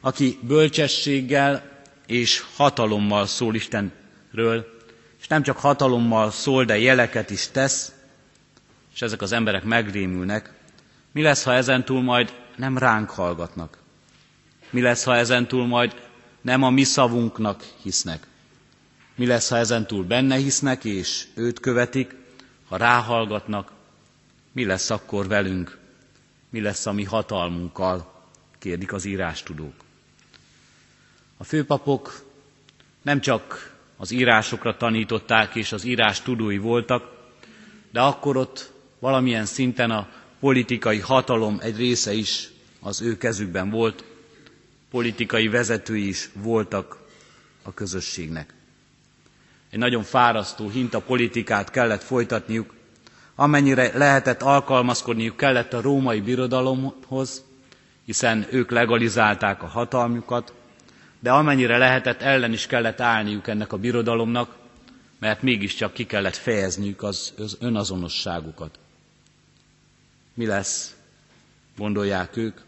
aki 0.00 0.38
bölcsességgel 0.42 1.80
és 2.06 2.44
hatalommal 2.56 3.26
szól 3.26 3.54
Istenről, 3.54 4.66
és 5.20 5.26
nem 5.28 5.42
csak 5.42 5.58
hatalommal 5.58 6.30
szól, 6.30 6.64
de 6.64 6.78
jeleket 6.78 7.30
is 7.30 7.48
tesz, 7.48 7.92
és 8.94 9.02
ezek 9.02 9.22
az 9.22 9.32
emberek 9.32 9.64
megrémülnek, 9.64 10.52
mi 11.12 11.22
lesz, 11.22 11.42
ha 11.42 11.54
ezentúl 11.54 12.02
majd 12.02 12.32
nem 12.56 12.78
ránk 12.78 13.10
hallgatnak? 13.10 13.78
Mi 14.70 14.80
lesz, 14.80 15.04
ha 15.04 15.16
ezentúl 15.16 15.66
majd 15.66 15.94
nem 16.40 16.62
a 16.62 16.70
mi 16.70 16.82
szavunknak 16.84 17.64
hisznek? 17.82 18.26
Mi 19.14 19.26
lesz, 19.26 19.48
ha 19.48 19.56
ezentúl 19.56 20.04
benne 20.04 20.36
hisznek 20.36 20.84
és 20.84 21.26
őt 21.34 21.60
követik, 21.60 22.14
ha 22.68 22.76
ráhallgatnak? 22.76 23.72
Mi 24.52 24.64
lesz 24.64 24.90
akkor 24.90 25.26
velünk? 25.28 25.78
Mi 26.50 26.60
lesz 26.60 26.86
a 26.86 26.92
mi 26.92 27.04
hatalmunkkal? 27.04 28.10
kérdik 28.58 28.92
az 28.92 29.04
írástudók. 29.04 29.74
A 31.36 31.44
főpapok 31.44 32.24
nem 33.02 33.20
csak 33.20 33.74
az 33.96 34.10
írásokra 34.10 34.76
tanították 34.76 35.54
és 35.54 35.72
az 35.72 35.84
írás 35.84 36.20
tudói 36.20 36.58
voltak, 36.58 37.10
de 37.90 38.00
akkor 38.00 38.36
ott 38.36 38.72
valamilyen 38.98 39.44
szinten 39.46 39.90
a 39.90 40.08
politikai 40.40 40.98
hatalom 40.98 41.58
egy 41.60 41.76
része 41.76 42.12
is 42.12 42.48
az 42.80 43.00
ő 43.00 43.16
kezükben 43.16 43.70
volt, 43.70 44.04
politikai 44.90 45.48
vezetői 45.48 46.08
is 46.08 46.28
voltak 46.34 46.98
a 47.62 47.74
közösségnek. 47.74 48.54
Egy 49.72 49.78
nagyon 49.78 50.02
fárasztó 50.02 50.68
hinta 50.68 51.00
politikát 51.00 51.70
kellett 51.70 52.02
folytatniuk, 52.02 52.74
amennyire 53.34 53.98
lehetett 53.98 54.42
alkalmazkodniuk 54.42 55.36
kellett 55.36 55.72
a 55.72 55.80
római 55.80 56.20
birodalomhoz, 56.20 57.44
hiszen 58.04 58.46
ők 58.50 58.70
legalizálták 58.70 59.62
a 59.62 59.66
hatalmukat, 59.66 60.52
de 61.20 61.30
amennyire 61.30 61.78
lehetett 61.78 62.22
ellen 62.22 62.52
is 62.52 62.66
kellett 62.66 63.00
állniuk 63.00 63.48
ennek 63.48 63.72
a 63.72 63.76
birodalomnak, 63.76 64.56
mert 65.18 65.42
mégiscsak 65.42 65.92
ki 65.92 66.04
kellett 66.06 66.36
fejezniük 66.36 67.02
az, 67.02 67.32
az 67.38 67.56
önazonosságukat. 67.60 68.78
Mi 70.34 70.46
lesz, 70.46 70.94
gondolják 71.76 72.36
ők, 72.36 72.58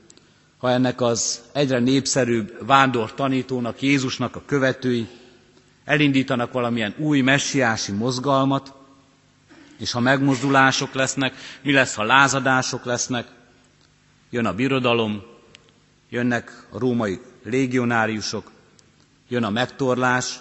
ha 0.58 0.70
ennek 0.70 1.00
az 1.00 1.42
egyre 1.52 1.78
népszerűbb 1.78 2.66
vándor 2.66 3.14
tanítónak, 3.14 3.82
Jézusnak 3.82 4.36
a 4.36 4.42
követői 4.46 5.08
elindítanak 5.84 6.52
valamilyen 6.52 6.94
új 6.98 7.20
messiási 7.20 7.92
mozgalmat, 7.92 8.74
és 9.78 9.92
ha 9.92 10.00
megmozdulások 10.00 10.94
lesznek, 10.94 11.34
mi 11.62 11.72
lesz, 11.72 11.94
ha 11.94 12.02
lázadások 12.02 12.84
lesznek, 12.84 13.26
jön 14.30 14.46
a 14.46 14.54
birodalom, 14.54 15.22
jönnek 16.08 16.66
a 16.70 16.78
római 16.78 17.20
légionáriusok, 17.42 18.50
jön 19.28 19.44
a 19.44 19.50
megtorlás, 19.50 20.40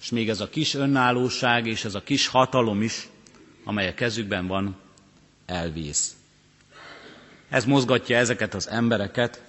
és 0.00 0.10
még 0.10 0.28
ez 0.28 0.40
a 0.40 0.48
kis 0.48 0.74
önállóság 0.74 1.66
és 1.66 1.84
ez 1.84 1.94
a 1.94 2.02
kis 2.02 2.26
hatalom 2.26 2.82
is, 2.82 3.08
amely 3.64 3.88
a 3.88 3.94
kezükben 3.94 4.46
van, 4.46 4.76
elvész. 5.46 6.16
Ez 7.48 7.64
mozgatja 7.64 8.16
ezeket 8.16 8.54
az 8.54 8.68
embereket, 8.68 9.42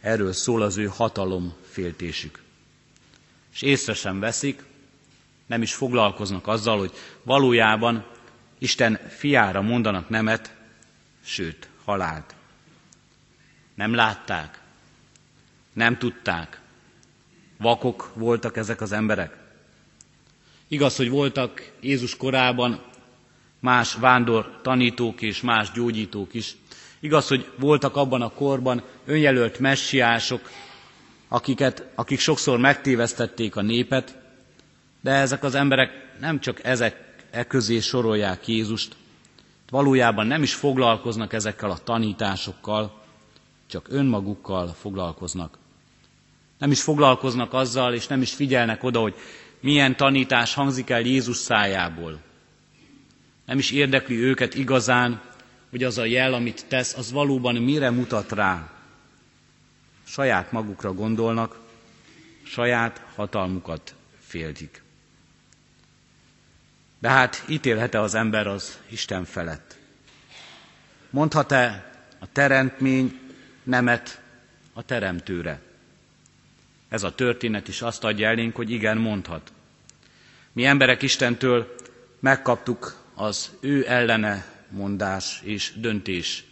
erről 0.00 0.32
szól 0.32 0.62
az 0.62 0.76
ő 0.76 0.84
hatalom 0.86 1.54
féltésük. 1.70 2.42
És 3.56 3.62
észre 3.62 3.94
sem 3.94 4.20
veszik, 4.20 4.62
nem 5.46 5.62
is 5.62 5.74
foglalkoznak 5.74 6.46
azzal, 6.46 6.78
hogy 6.78 6.92
valójában 7.22 8.06
Isten 8.58 9.00
fiára 9.08 9.62
mondanak 9.62 10.08
nemet, 10.08 10.54
sőt, 11.24 11.68
halált. 11.84 12.34
Nem 13.74 13.94
látták, 13.94 14.60
nem 15.72 15.98
tudták, 15.98 16.60
vakok 17.56 18.10
voltak 18.14 18.56
ezek 18.56 18.80
az 18.80 18.92
emberek. 18.92 19.36
Igaz, 20.68 20.96
hogy 20.96 21.08
voltak 21.08 21.72
Jézus 21.80 22.16
korában 22.16 22.82
más 23.60 23.94
vándor 23.94 24.60
tanítók 24.62 25.22
és 25.22 25.40
más 25.40 25.72
gyógyítók 25.72 26.34
is, 26.34 26.56
Igaz, 27.00 27.28
hogy 27.28 27.50
voltak 27.58 27.96
abban 27.96 28.22
a 28.22 28.28
korban 28.28 28.82
önjelölt 29.04 29.58
messiások, 29.58 30.50
akiket, 31.28 31.86
akik 31.94 32.18
sokszor 32.18 32.58
megtévesztették 32.58 33.56
a 33.56 33.62
népet, 33.62 34.18
de 35.00 35.10
ezek 35.10 35.42
az 35.44 35.54
emberek 35.54 35.90
nem 36.20 36.40
csak 36.40 36.64
ezek 36.64 37.04
e 37.30 37.44
közé 37.46 37.80
sorolják 37.80 38.48
Jézust, 38.48 38.96
valójában 39.70 40.26
nem 40.26 40.42
is 40.42 40.54
foglalkoznak 40.54 41.32
ezekkel 41.32 41.70
a 41.70 41.78
tanításokkal, 41.78 43.02
csak 43.66 43.86
önmagukkal 43.90 44.68
foglalkoznak. 44.80 45.58
Nem 46.58 46.70
is 46.70 46.82
foglalkoznak 46.82 47.52
azzal, 47.52 47.94
és 47.94 48.06
nem 48.06 48.22
is 48.22 48.32
figyelnek 48.34 48.82
oda, 48.82 49.00
hogy 49.00 49.14
milyen 49.60 49.96
tanítás 49.96 50.54
hangzik 50.54 50.90
el 50.90 51.00
Jézus 51.00 51.36
szájából. 51.36 52.18
Nem 53.46 53.58
is 53.58 53.70
érdekli 53.70 54.16
őket 54.22 54.54
igazán, 54.54 55.20
hogy 55.70 55.82
az 55.82 55.98
a 55.98 56.04
jel, 56.04 56.34
amit 56.34 56.64
tesz, 56.68 56.94
az 56.96 57.12
valóban 57.12 57.54
mire 57.54 57.90
mutat 57.90 58.32
rá. 58.32 58.75
Saját 60.16 60.52
magukra 60.52 60.92
gondolnak, 60.92 61.58
saját 62.42 63.02
hatalmukat 63.14 63.94
féltik. 64.20 64.82
De 66.98 67.08
hát 67.08 67.44
ítélhet-e 67.48 68.00
az 68.00 68.14
ember 68.14 68.46
az 68.46 68.78
Isten 68.88 69.24
felett? 69.24 69.76
Mondhat-e 71.10 71.92
a 72.18 72.32
teremtmény 72.32 73.20
nemet 73.62 74.20
a 74.72 74.82
teremtőre? 74.82 75.60
Ez 76.88 77.02
a 77.02 77.14
történet 77.14 77.68
is 77.68 77.82
azt 77.82 78.04
adja 78.04 78.28
elénk, 78.28 78.56
hogy 78.56 78.70
igen, 78.70 78.98
mondhat. 78.98 79.52
Mi 80.52 80.64
emberek 80.64 81.02
Istentől 81.02 81.74
megkaptuk 82.20 82.96
az 83.14 83.50
ő 83.60 83.88
ellene 83.88 84.46
mondás 84.68 85.40
és 85.44 85.72
döntés 85.76 86.44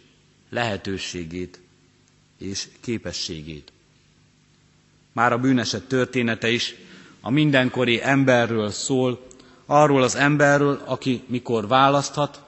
lehetőségét 0.49 1.59
és 2.39 2.67
képességét. 2.81 3.71
Már 5.11 5.31
a 5.33 5.37
bűneset 5.37 5.83
története 5.87 6.49
is 6.49 6.75
a 7.21 7.29
mindenkori 7.29 8.01
emberről 8.03 8.69
szól, 8.69 9.25
arról 9.65 10.03
az 10.03 10.15
emberről, 10.15 10.81
aki 10.85 11.23
mikor 11.27 11.67
választhat, 11.67 12.41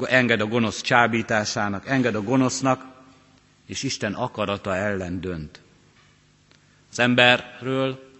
enged 0.00 0.40
a 0.40 0.46
gonosz 0.46 0.80
csábításának, 0.80 1.86
enged 1.88 2.14
a 2.14 2.22
gonosznak, 2.22 2.84
és 3.66 3.82
Isten 3.82 4.12
akarata 4.14 4.76
ellen 4.76 5.20
dönt. 5.20 5.60
Az 6.90 6.98
emberről, 6.98 8.10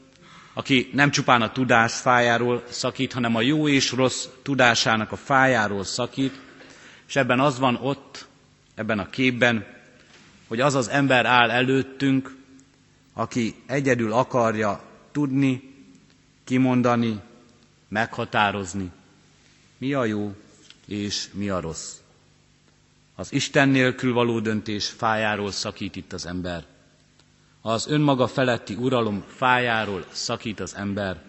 aki 0.54 0.90
nem 0.92 1.10
csupán 1.10 1.42
a 1.42 1.52
tudás 1.52 1.92
fájáról 1.94 2.62
szakít, 2.68 3.12
hanem 3.12 3.34
a 3.36 3.40
jó 3.40 3.68
és 3.68 3.90
rossz 3.90 4.26
tudásának 4.42 5.12
a 5.12 5.16
fájáról 5.16 5.84
szakít, 5.84 6.40
és 7.08 7.16
ebben 7.16 7.40
az 7.40 7.58
van 7.58 7.74
ott, 7.76 8.26
ebben 8.74 8.98
a 8.98 9.10
képben, 9.10 9.66
hogy 10.52 10.60
az 10.60 10.74
az 10.74 10.88
ember 10.88 11.26
áll 11.26 11.50
előttünk, 11.50 12.36
aki 13.12 13.54
egyedül 13.66 14.12
akarja 14.12 14.82
tudni, 15.12 15.74
kimondani, 16.44 17.20
meghatározni, 17.88 18.90
mi 19.78 19.92
a 19.92 20.04
jó 20.04 20.34
és 20.86 21.28
mi 21.32 21.48
a 21.48 21.60
rossz. 21.60 21.94
Az 23.14 23.32
Isten 23.32 23.68
nélkül 23.68 24.12
való 24.12 24.40
döntés 24.40 24.88
fájáról 24.88 25.50
szakít 25.50 25.96
itt 25.96 26.12
az 26.12 26.26
ember. 26.26 26.64
Az 27.60 27.86
önmaga 27.88 28.26
feletti 28.26 28.74
uralom 28.74 29.24
fájáról 29.28 30.04
szakít 30.10 30.60
az 30.60 30.74
ember, 30.74 31.22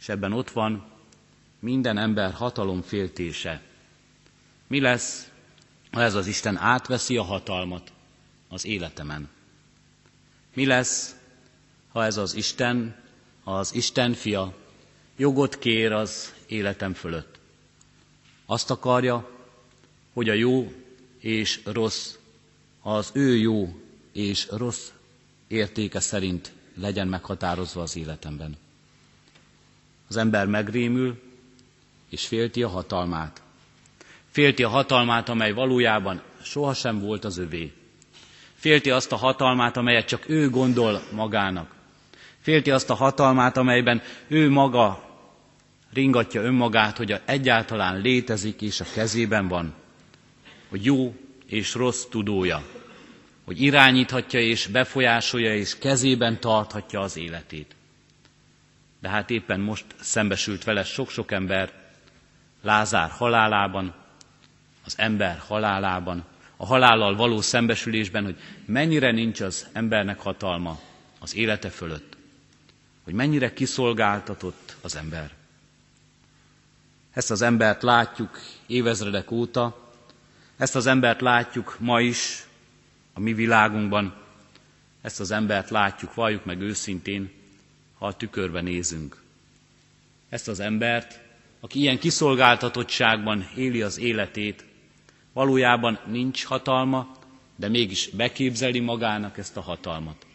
és 0.00 0.08
ebben 0.08 0.32
ott 0.32 0.50
van 0.50 0.84
minden 1.58 1.98
ember 1.98 2.32
hatalom 2.32 2.82
féltése. 2.82 3.60
Mi 4.66 4.80
lesz, 4.80 5.28
ha 5.92 6.02
ez 6.02 6.14
az 6.14 6.26
Isten 6.26 6.56
átveszi 6.56 7.16
a 7.16 7.22
hatalmat 7.22 7.94
az 8.48 8.64
életemen? 8.64 9.28
Mi 10.54 10.66
lesz, 10.66 11.16
ha 11.92 12.04
ez 12.04 12.16
az 12.16 12.34
Isten, 12.34 12.96
az 13.44 13.74
Isten 13.74 14.12
fia 14.12 14.54
jogot 15.16 15.58
kér 15.58 15.92
az 15.92 16.34
életem 16.46 16.94
fölött? 16.94 17.38
Azt 18.46 18.70
akarja, 18.70 19.30
hogy 20.12 20.28
a 20.28 20.32
jó 20.32 20.72
és 21.18 21.60
rossz, 21.64 22.14
az 22.82 23.10
ő 23.12 23.36
jó 23.36 23.80
és 24.12 24.48
rossz 24.50 24.88
értéke 25.46 26.00
szerint 26.00 26.52
legyen 26.74 27.08
meghatározva 27.08 27.82
az 27.82 27.96
életemben. 27.96 28.56
Az 30.08 30.16
ember 30.16 30.46
megrémül, 30.46 31.22
és 32.08 32.26
félti 32.26 32.62
a 32.62 32.68
hatalmát. 32.68 33.42
Félti 34.30 34.62
a 34.62 34.68
hatalmát, 34.68 35.28
amely 35.28 35.52
valójában 35.52 36.22
sohasem 36.42 37.00
volt 37.00 37.24
az 37.24 37.38
övé. 37.38 37.72
Félti 38.66 38.90
azt 38.90 39.12
a 39.12 39.16
hatalmát, 39.16 39.76
amelyet 39.76 40.06
csak 40.06 40.28
ő 40.28 40.50
gondol 40.50 41.02
magának. 41.12 41.74
Félti 42.40 42.70
azt 42.70 42.90
a 42.90 42.94
hatalmát, 42.94 43.56
amelyben 43.56 44.02
ő 44.26 44.50
maga 44.50 45.02
ringatja 45.92 46.42
önmagát, 46.42 46.96
hogy 46.96 47.20
egyáltalán 47.24 48.00
létezik 48.00 48.62
és 48.62 48.80
a 48.80 48.84
kezében 48.94 49.48
van, 49.48 49.74
hogy 50.68 50.84
jó 50.84 51.14
és 51.46 51.74
rossz 51.74 52.04
tudója, 52.10 52.62
hogy 53.44 53.60
irányíthatja 53.60 54.40
és 54.40 54.66
befolyásolja 54.66 55.54
és 55.54 55.78
kezében 55.78 56.40
tarthatja 56.40 57.00
az 57.00 57.16
életét. 57.16 57.74
De 59.00 59.08
hát 59.08 59.30
éppen 59.30 59.60
most 59.60 59.84
szembesült 60.00 60.64
vele 60.64 60.84
sok-sok 60.84 61.32
ember 61.32 61.72
Lázár 62.62 63.10
halálában, 63.10 63.94
az 64.84 64.94
ember 64.98 65.38
halálában, 65.46 66.24
a 66.56 66.66
halállal 66.66 67.16
való 67.16 67.40
szembesülésben, 67.40 68.24
hogy 68.24 68.36
mennyire 68.64 69.10
nincs 69.10 69.40
az 69.40 69.66
embernek 69.72 70.18
hatalma 70.18 70.80
az 71.18 71.34
élete 71.34 71.68
fölött, 71.70 72.16
hogy 73.04 73.14
mennyire 73.14 73.52
kiszolgáltatott 73.52 74.76
az 74.82 74.96
ember. 74.96 75.30
Ezt 77.12 77.30
az 77.30 77.42
embert 77.42 77.82
látjuk 77.82 78.40
évezredek 78.66 79.30
óta, 79.30 79.90
ezt 80.56 80.76
az 80.76 80.86
embert 80.86 81.20
látjuk 81.20 81.76
ma 81.78 82.00
is 82.00 82.46
a 83.12 83.20
mi 83.20 83.32
világunkban, 83.34 84.14
ezt 85.02 85.20
az 85.20 85.30
embert 85.30 85.70
látjuk, 85.70 86.14
valljuk 86.14 86.44
meg 86.44 86.60
őszintén, 86.60 87.30
ha 87.98 88.06
a 88.06 88.16
tükörbe 88.16 88.60
nézünk. 88.60 89.22
Ezt 90.28 90.48
az 90.48 90.60
embert, 90.60 91.20
aki 91.60 91.78
ilyen 91.80 91.98
kiszolgáltatottságban 91.98 93.48
éli 93.56 93.82
az 93.82 93.98
életét, 93.98 94.64
valójában 95.36 95.98
nincs 96.06 96.44
hatalma, 96.44 97.06
de 97.56 97.68
mégis 97.68 98.08
beképzeli 98.10 98.80
magának 98.80 99.38
ezt 99.38 99.56
a 99.56 99.60
hatalmat. 99.60 100.26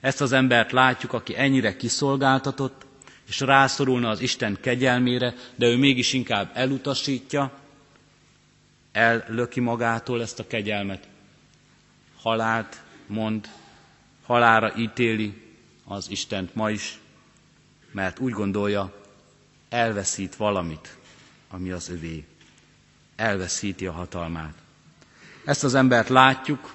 Ezt 0.00 0.20
az 0.20 0.32
embert 0.32 0.72
látjuk, 0.72 1.12
aki 1.12 1.36
ennyire 1.38 1.76
kiszolgáltatott, 1.76 2.86
és 3.28 3.40
rászorulna 3.40 4.08
az 4.08 4.20
Isten 4.20 4.58
kegyelmére, 4.60 5.34
de 5.54 5.66
ő 5.66 5.76
mégis 5.76 6.12
inkább 6.12 6.50
elutasítja, 6.54 7.52
ellöki 8.92 9.60
magától 9.60 10.22
ezt 10.22 10.38
a 10.38 10.46
kegyelmet, 10.46 11.08
halált 12.22 12.82
mond, 13.06 13.48
halára 14.26 14.72
ítéli 14.76 15.42
az 15.84 16.10
Istent 16.10 16.54
ma 16.54 16.70
is, 16.70 16.98
mert 17.92 18.18
úgy 18.18 18.32
gondolja, 18.32 18.92
elveszít 19.68 20.36
valamit, 20.36 20.96
ami 21.50 21.70
az 21.70 21.88
övé. 21.88 22.24
Elveszíti 23.16 23.86
a 23.86 23.92
hatalmát. 23.92 24.54
Ezt 25.44 25.64
az 25.64 25.74
embert 25.74 26.08
látjuk 26.08 26.74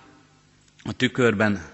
a 0.83 0.93
tükörben, 0.93 1.65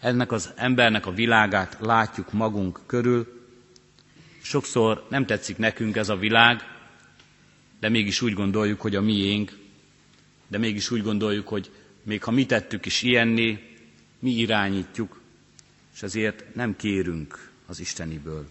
ennek 0.00 0.32
az 0.32 0.52
embernek 0.56 1.06
a 1.06 1.12
világát 1.12 1.76
látjuk 1.80 2.32
magunk 2.32 2.80
körül. 2.86 3.48
Sokszor 4.42 5.06
nem 5.10 5.26
tetszik 5.26 5.56
nekünk 5.58 5.96
ez 5.96 6.08
a 6.08 6.16
világ, 6.16 6.60
de 7.80 7.88
mégis 7.88 8.20
úgy 8.20 8.32
gondoljuk, 8.32 8.80
hogy 8.80 8.94
a 8.96 9.00
miénk, 9.00 9.58
de 10.48 10.58
mégis 10.58 10.90
úgy 10.90 11.02
gondoljuk, 11.02 11.48
hogy 11.48 11.70
még 12.02 12.22
ha 12.24 12.30
mi 12.30 12.46
tettük 12.46 12.86
is 12.86 13.02
ilyenné, 13.02 13.76
mi 14.18 14.30
irányítjuk, 14.30 15.20
és 15.94 16.02
ezért 16.02 16.54
nem 16.54 16.76
kérünk 16.76 17.50
az 17.66 17.80
Isteniből. 17.80 18.46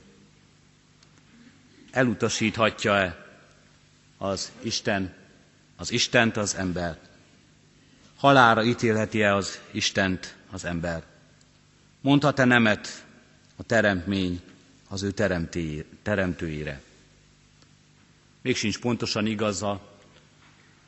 Elutasíthatja-e 1.91 3.25
az 4.17 4.51
Isten, 4.61 5.13
az 5.79 5.91
Istent 5.91 6.37
az 6.37 6.55
embert? 6.55 6.99
Halára 8.15 8.63
ítélheti-e 8.63 9.35
az 9.35 9.59
Istent 9.71 10.35
az 10.51 10.65
ember? 10.65 11.03
Mondhat-e 12.01 12.45
nemet 12.45 13.05
a 13.55 13.63
teremtmény 13.63 14.41
az 14.89 15.03
ő 15.03 15.11
teremtőjére? 16.01 16.81
Még 18.41 18.55
sincs 18.55 18.79
pontosan 18.79 19.25
igaza 19.25 19.81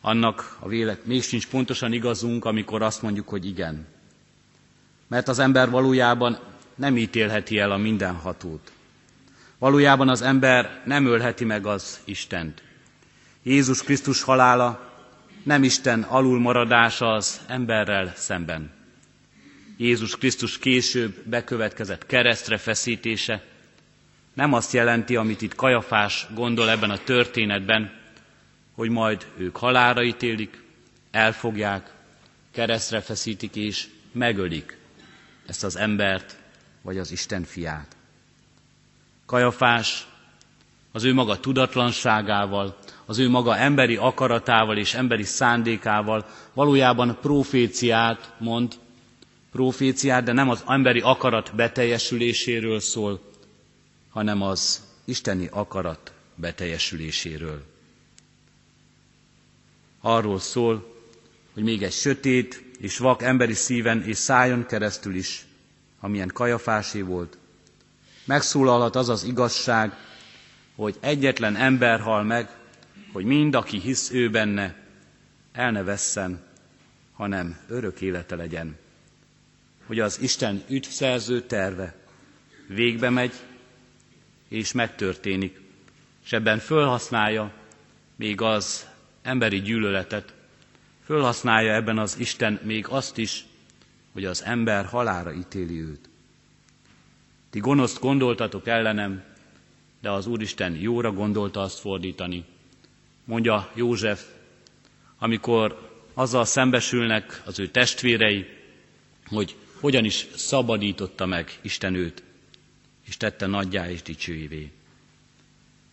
annak 0.02 0.58
a 0.60 0.68
vélet, 0.68 1.06
még 1.06 1.24
sincs 1.24 1.48
pontosan 1.48 1.94
igazunk, 1.94 2.46
amikor 2.46 2.82
azt 2.82 3.02
mondjuk, 3.02 3.30
hogy 3.30 3.46
igen. 3.46 3.86
Mert 5.08 5.28
az 5.28 5.40
ember 5.40 5.70
valójában 5.70 6.40
nem 6.76 6.98
ítélheti 6.98 7.58
el 7.58 7.72
a 7.72 7.78
mindenhatót. 7.78 8.72
Valójában 9.58 10.10
az 10.10 10.22
ember 10.22 10.82
nem 10.86 11.06
ölheti 11.06 11.46
meg 11.46 11.66
az 11.66 12.00
Istent. 12.04 12.62
Jézus 13.44 13.84
Krisztus 13.84 14.22
halála 14.22 14.90
nem 15.44 15.64
Isten 15.64 16.02
alulmaradása 16.02 17.14
az 17.14 17.42
emberrel 17.48 18.14
szemben. 18.16 18.72
Jézus 19.78 20.18
Krisztus 20.18 20.58
később 20.58 21.16
bekövetkezett 21.26 22.06
keresztre 22.06 22.58
feszítése 22.58 23.44
nem 24.34 24.54
azt 24.54 24.74
jelenti, 24.74 25.16
amit 25.16 25.42
itt 25.42 25.56
Kajafás 25.56 26.28
gondol 26.34 26.70
ebben 26.70 26.90
a 26.90 26.98
történetben, 26.98 28.00
hogy 28.76 28.90
majd 28.90 29.28
ők 29.38 29.56
halára 29.58 30.04
ítélik, 30.04 30.64
elfogják, 31.12 31.94
keresztre 32.52 33.02
feszítik 33.02 33.56
és 33.56 33.88
megölik 34.12 34.78
ezt 35.46 35.64
az 35.64 35.76
embert, 35.76 36.38
vagy 36.82 36.98
az 36.98 37.12
Isten 37.12 37.44
fiát. 37.44 37.96
Kajafás 39.26 40.08
az 40.92 41.04
ő 41.04 41.14
maga 41.14 41.40
tudatlanságával, 41.40 42.78
az 43.12 43.18
ő 43.18 43.30
maga 43.30 43.58
emberi 43.58 43.96
akaratával 43.96 44.78
és 44.78 44.94
emberi 44.94 45.24
szándékával 45.24 46.26
valójában 46.54 47.18
proféciát 47.22 48.34
mond, 48.40 48.74
proféciát, 49.52 50.24
de 50.24 50.32
nem 50.32 50.50
az 50.50 50.64
emberi 50.68 51.00
akarat 51.00 51.56
beteljesüléséről 51.56 52.80
szól, 52.80 53.20
hanem 54.10 54.42
az 54.42 54.82
isteni 55.06 55.48
akarat 55.52 56.14
beteljesüléséről. 56.36 57.64
Arról 60.02 60.40
szól, 60.40 60.94
hogy 61.54 61.64
még 61.64 61.84
egy 61.84 61.92
sötét 61.94 62.64
és 62.80 62.98
vak 62.98 63.22
emberi 63.24 63.54
szíven 63.54 64.04
és 64.04 64.18
szájon 64.18 64.66
keresztül 64.66 65.16
is, 65.16 65.46
amilyen 66.00 66.32
kajafásé 66.34 67.02
volt, 67.02 67.38
megszólalhat 68.26 68.96
az 68.96 69.10
az 69.10 69.24
igazság, 69.24 69.94
hogy 70.76 70.96
egyetlen 71.00 71.56
ember 71.56 72.00
hal 72.00 72.24
meg, 72.24 72.60
hogy 73.12 73.26
mind, 73.26 73.56
aki 73.56 73.80
hisz 73.80 74.12
ő 74.12 74.30
benne, 74.30 74.76
el 75.52 75.72
ne 75.72 75.84
vesszen, 75.84 76.44
hanem 77.14 77.58
örök 77.68 78.02
élete 78.02 78.36
legyen. 78.36 78.78
hogy 79.92 80.00
az 80.00 80.22
Isten 80.22 80.64
ügyszerző 80.70 81.42
terve 81.42 81.96
végbe 82.68 83.10
megy, 83.10 83.34
és 84.48 84.72
megtörténik, 84.72 85.60
és 86.26 86.32
ebben 86.32 86.60
fölhasználja 86.60 87.54
még 88.16 88.42
az 88.42 88.88
emberi 89.22 89.62
gyűlöletet, 89.62 90.34
fölhasználja 91.04 91.74
ebben 91.74 91.98
az 91.98 92.20
Isten 92.20 92.60
még 92.64 92.86
azt 92.90 93.18
is, 93.18 93.46
hogy 94.14 94.26
az 94.26 94.44
ember 94.44 94.86
halára 94.86 95.34
ítéli 95.34 95.82
őt. 95.82 96.10
Ti 97.50 97.60
gonoszt 97.60 98.00
gondoltatok 98.00 98.68
ellenem, 98.68 99.24
de 100.02 100.12
az 100.12 100.28
Úristen 100.28 100.76
jóra 100.76 101.12
gondolta 101.12 101.62
azt 101.62 101.80
fordítani. 101.80 102.46
Mondja 103.32 103.70
József, 103.74 104.24
amikor 105.20 105.90
azzal 106.14 106.46
szembesülnek 106.46 107.42
az 107.46 107.60
ő 107.60 107.68
testvérei, 107.68 108.46
hogy 109.28 109.56
hogyan 109.80 110.06
is 110.06 110.28
szabadította 110.36 111.26
meg 111.26 111.60
Isten 111.62 111.94
őt, 111.96 112.24
és 113.08 113.18
tette 113.18 113.46
nagyjá 113.46 113.90
és 113.90 114.02
dicsőjévé. 114.02 114.72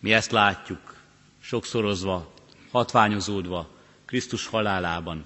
Mi 0.00 0.12
ezt 0.12 0.30
látjuk, 0.30 0.94
sokszorozva, 1.40 2.32
hatványozódva 2.70 3.68
Krisztus 4.04 4.46
halálában. 4.46 5.24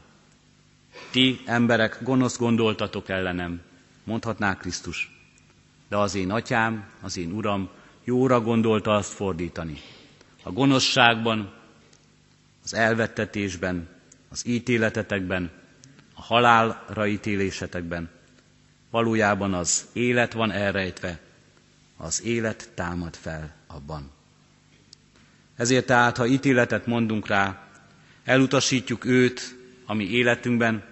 Ti, 1.10 1.40
emberek, 1.44 1.98
gonosz 2.02 2.38
gondoltatok 2.38 3.08
ellenem, 3.08 3.62
mondhatná 4.04 4.56
Krisztus, 4.56 5.10
de 5.88 5.96
az 5.96 6.14
én 6.14 6.30
atyám, 6.30 6.88
az 7.00 7.16
én 7.16 7.32
uram 7.32 7.68
jóra 8.04 8.40
gondolta 8.40 8.94
azt 8.94 9.12
fordítani. 9.12 9.80
A 10.42 10.52
gonoszságban, 10.52 11.60
az 12.64 12.74
elvettetésben, 12.74 13.88
az 14.28 14.46
ítéletetekben, 14.46 15.50
a 16.14 16.22
halálra 16.22 17.06
ítélésetekben 17.06 18.10
valójában 18.90 19.54
az 19.54 19.86
élet 19.92 20.32
van 20.32 20.50
elrejtve, 20.50 21.18
az 21.96 22.22
élet 22.22 22.70
támad 22.74 23.14
fel 23.16 23.54
abban. 23.66 24.10
Ezért 25.56 25.86
tehát, 25.86 26.16
ha 26.16 26.26
ítéletet 26.26 26.86
mondunk 26.86 27.26
rá, 27.26 27.66
elutasítjuk 28.24 29.04
őt 29.04 29.56
a 29.86 29.94
mi 29.94 30.04
életünkben, 30.04 30.84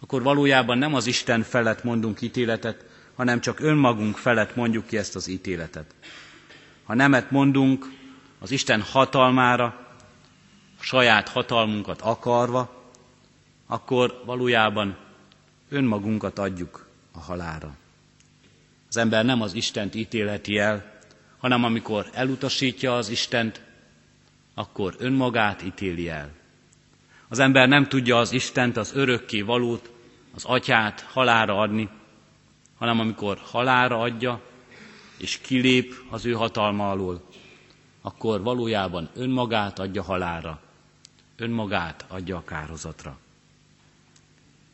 akkor 0.00 0.22
valójában 0.22 0.78
nem 0.78 0.94
az 0.94 1.06
Isten 1.06 1.42
felett 1.42 1.84
mondunk 1.84 2.20
ítéletet, 2.20 2.84
hanem 3.14 3.40
csak 3.40 3.60
önmagunk 3.60 4.16
felett 4.16 4.56
mondjuk 4.56 4.86
ki 4.86 4.96
ezt 4.96 5.16
az 5.16 5.28
ítéletet. 5.28 5.94
Ha 6.84 6.94
nemet 6.94 7.30
mondunk 7.30 7.90
az 8.38 8.50
Isten 8.50 8.80
hatalmára, 8.80 9.85
saját 10.86 11.28
hatalmunkat 11.28 12.00
akarva, 12.00 12.90
akkor 13.66 14.22
valójában 14.24 14.96
önmagunkat 15.68 16.38
adjuk 16.38 16.88
a 17.12 17.18
halára. 17.20 17.76
Az 18.88 18.96
ember 18.96 19.24
nem 19.24 19.42
az 19.42 19.54
Istent 19.54 19.94
ítélheti 19.94 20.58
el, 20.58 20.98
hanem 21.38 21.64
amikor 21.64 22.06
elutasítja 22.12 22.96
az 22.96 23.08
Istent, 23.08 23.62
akkor 24.54 24.94
önmagát 24.98 25.62
ítéli 25.62 26.08
el. 26.08 26.30
Az 27.28 27.38
ember 27.38 27.68
nem 27.68 27.88
tudja 27.88 28.18
az 28.18 28.32
Istent, 28.32 28.76
az 28.76 28.94
örökké 28.94 29.40
valót, 29.40 29.90
az 30.34 30.44
atyát 30.44 31.00
halára 31.00 31.58
adni, 31.58 31.88
hanem 32.78 33.00
amikor 33.00 33.38
halára 33.38 34.00
adja, 34.00 34.40
és 35.18 35.38
kilép 35.38 35.94
az 36.10 36.26
ő 36.26 36.32
hatalma 36.32 36.90
alól, 36.90 37.22
akkor 38.02 38.42
valójában 38.42 39.10
önmagát 39.14 39.78
adja 39.78 40.02
halára, 40.02 40.64
önmagát 41.36 42.04
adja 42.08 42.36
a 42.36 42.44
kározatra. 42.44 43.18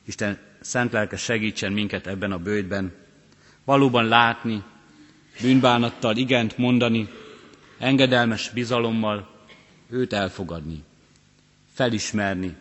Isten 0.05 0.39
szent 0.61 0.93
lelke 0.93 1.17
segítsen 1.17 1.73
minket 1.73 2.07
ebben 2.07 2.33
a 2.33 2.39
bőjtben, 2.39 2.93
valóban 3.65 4.05
látni, 4.05 4.63
bűnbánattal 5.41 6.17
igent 6.17 6.59
mondani, 6.59 7.09
engedelmes 7.79 8.51
bizalommal 8.51 9.31
őt 9.91 10.13
elfogadni, 10.13 10.83
felismerni, 11.73 12.57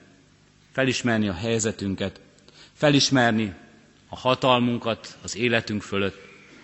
felismerni 0.71 1.27
a 1.27 1.33
helyzetünket, 1.33 2.21
felismerni 2.73 3.53
a 4.09 4.15
hatalmunkat 4.17 5.17
az 5.23 5.35
életünk 5.35 5.81
fölött, 5.81 6.17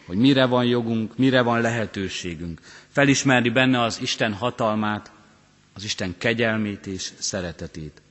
hogy 0.05 0.17
mire 0.17 0.45
van 0.45 0.65
jogunk, 0.65 1.17
mire 1.17 1.41
van 1.41 1.61
lehetőségünk, 1.61 2.61
felismerni 2.89 3.49
benne 3.49 3.81
az 3.81 4.01
Isten 4.01 4.33
hatalmát, 4.33 5.11
az 5.77 5.83
Isten 5.83 6.15
kegyelmét 6.17 6.85
és 6.85 7.11
szeretetét. 7.17 8.01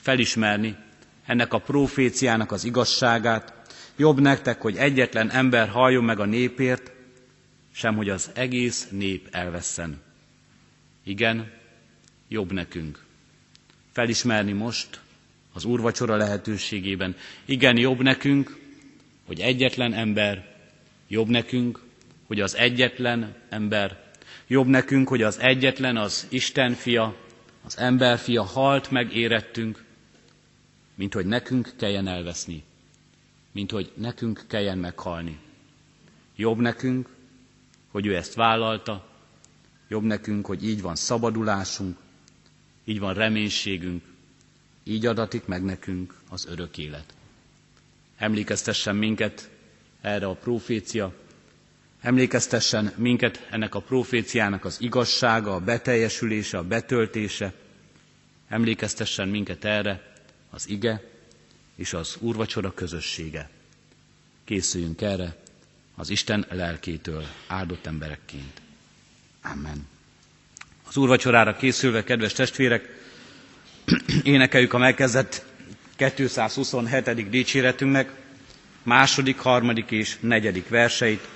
Felismerni 0.00 0.76
ennek 1.26 1.52
a 1.52 1.58
proféciának 1.58 2.52
az 2.52 2.64
igazságát, 2.64 3.52
jobb 3.96 4.20
nektek, 4.20 4.60
hogy 4.60 4.76
egyetlen 4.76 5.30
ember 5.30 5.68
halljon 5.68 6.04
meg 6.04 6.20
a 6.20 6.24
népért, 6.24 6.90
sem 7.72 7.96
hogy 7.96 8.08
az 8.08 8.30
egész 8.34 8.88
nép 8.90 9.28
elvesszen. 9.30 10.00
Igen, 11.04 11.50
jobb 12.28 12.52
nekünk. 12.52 13.04
Felismerni 13.92 14.52
most 14.52 15.00
az 15.52 15.64
úrvacsora 15.64 16.16
lehetőségében. 16.16 17.16
Igen, 17.44 17.76
jobb 17.76 18.00
nekünk, 18.02 18.58
hogy 19.26 19.40
egyetlen 19.40 19.92
ember, 19.92 20.56
jobb 21.06 21.28
nekünk, 21.28 21.80
hogy 22.26 22.40
az 22.40 22.56
egyetlen 22.56 23.34
ember, 23.48 24.07
jobb 24.46 24.66
nekünk, 24.66 25.08
hogy 25.08 25.22
az 25.22 25.38
egyetlen 25.38 25.96
az 25.96 26.26
Isten 26.30 26.72
fia, 26.74 27.14
az 27.64 27.78
ember 27.78 28.18
fia 28.18 28.42
halt 28.42 28.90
meg 28.90 29.14
érettünk, 29.16 29.84
mint 30.94 31.14
hogy 31.14 31.26
nekünk 31.26 31.72
kelljen 31.76 32.06
elveszni, 32.06 32.62
mint 33.52 33.70
hogy 33.70 33.90
nekünk 33.94 34.44
kelljen 34.48 34.78
meghalni. 34.78 35.38
Jobb 36.36 36.58
nekünk, 36.58 37.08
hogy 37.90 38.06
ő 38.06 38.16
ezt 38.16 38.34
vállalta, 38.34 39.06
jobb 39.88 40.02
nekünk, 40.02 40.46
hogy 40.46 40.64
így 40.64 40.82
van 40.82 40.96
szabadulásunk, 40.96 41.96
így 42.84 42.98
van 42.98 43.14
reménységünk, 43.14 44.02
így 44.84 45.06
adatik 45.06 45.46
meg 45.46 45.62
nekünk 45.64 46.14
az 46.30 46.46
örök 46.46 46.78
élet. 46.78 47.14
Emlékeztessen 48.16 48.96
minket 48.96 49.50
erre 50.00 50.26
a 50.26 50.34
profécia, 50.34 51.12
emlékeztessen 52.00 52.92
minket 52.96 53.46
ennek 53.50 53.74
a 53.74 53.80
proféciának 53.80 54.64
az 54.64 54.76
igazsága, 54.80 55.54
a 55.54 55.60
beteljesülése, 55.60 56.58
a 56.58 56.62
betöltése, 56.64 57.52
emlékeztessen 58.48 59.28
minket 59.28 59.64
erre 59.64 60.12
az 60.50 60.68
ige 60.68 61.02
és 61.76 61.92
az 61.92 62.16
úrvacsora 62.20 62.74
közössége. 62.74 63.50
Készüljünk 64.44 65.00
erre 65.00 65.36
az 65.96 66.10
Isten 66.10 66.46
lelkétől 66.50 67.24
áldott 67.46 67.86
emberekként. 67.86 68.60
Amen. 69.42 69.86
Az 70.88 70.96
úrvacsorára 70.96 71.56
készülve, 71.56 72.04
kedves 72.04 72.32
testvérek, 72.32 72.88
énekeljük 74.22 74.72
a 74.72 74.78
megkezdett 74.78 75.44
227. 75.96 77.28
dicséretünknek 77.30 78.10
második, 78.82 79.38
harmadik 79.38 79.90
és 79.90 80.16
negyedik 80.20 80.68
verseit. 80.68 81.28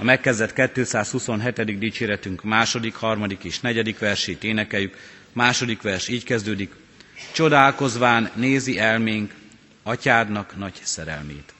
A 0.00 0.04
megkezdett 0.04 0.52
227. 0.72 1.78
dicséretünk 1.78 2.42
második, 2.42 2.94
harmadik 2.94 3.44
és 3.44 3.60
negyedik 3.60 3.98
versét 3.98 4.44
énekeljük. 4.44 4.96
Második 5.32 5.82
vers 5.82 6.08
így 6.08 6.24
kezdődik. 6.24 6.72
Csodálkozván 7.32 8.30
nézi 8.34 8.78
elménk 8.78 9.34
atyádnak 9.82 10.56
nagy 10.56 10.80
szerelmét. 10.82 11.52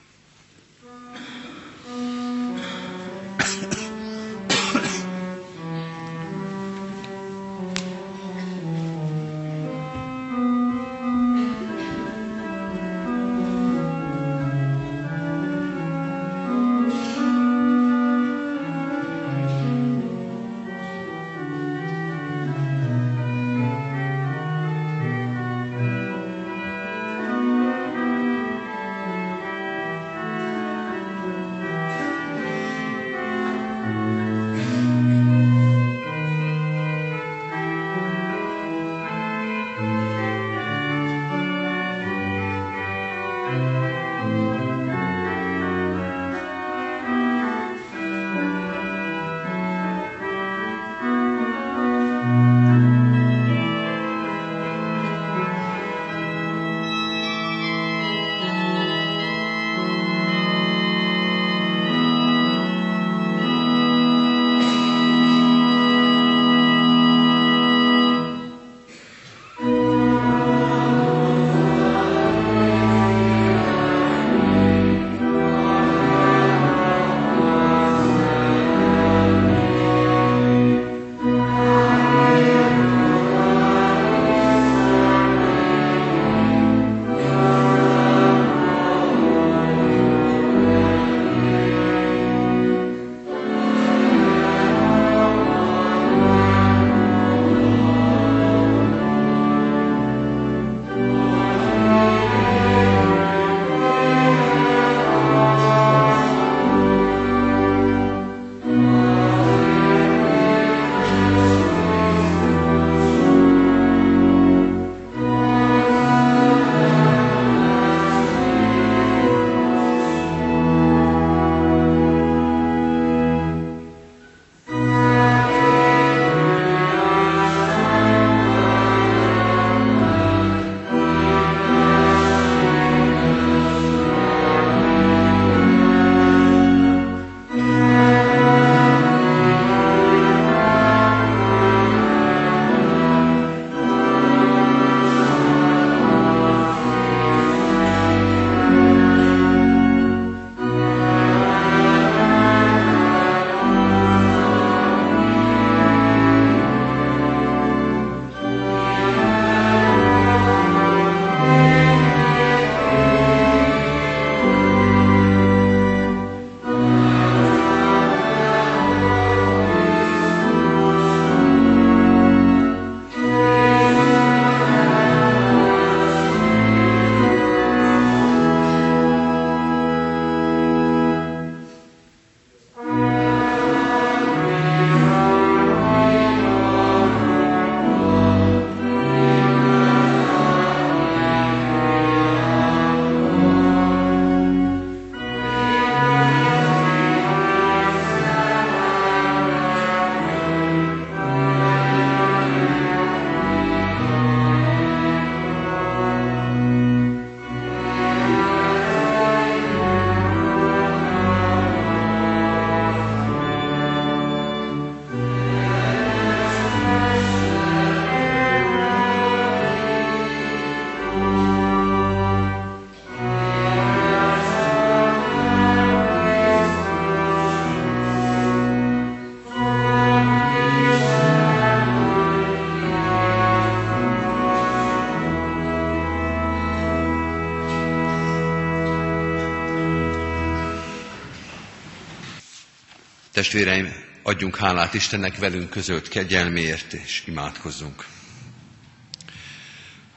Testvéreim, 243.38 243.92
adjunk 244.22 244.56
hálát 244.56 244.94
Istennek 244.94 245.36
velünk 245.36 245.70
közölt 245.70 246.08
kegyelméért, 246.08 246.92
és 246.92 247.22
imádkozzunk. 247.26 248.06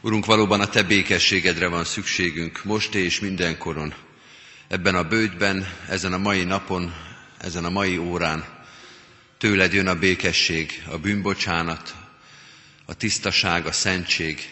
Urunk, 0.02 0.26
valóban 0.26 0.62
a 0.62 0.68
Te 0.68 0.84
békességedre 0.84 1.68
van 1.68 1.84
szükségünk 1.84 2.64
most 2.64 2.96
és 2.96 3.20
mindenkoron. 3.20 3.94
Ebben 4.68 4.96
a 4.96 5.04
bőtben, 5.08 5.68
ezen 5.90 6.14
a 6.14 6.18
mai 6.18 6.44
napon, 6.44 6.94
ezen 7.40 7.66
a 7.66 7.70
mai 7.70 7.98
órán 7.98 8.46
tőled 9.38 9.74
jön 9.74 9.88
a 9.88 9.96
békesség, 10.00 10.84
a 10.90 10.98
bűnbocsánat, 10.98 11.96
a 12.86 12.94
tisztaság, 12.94 13.66
a 13.66 13.72
szentség, 13.72 14.50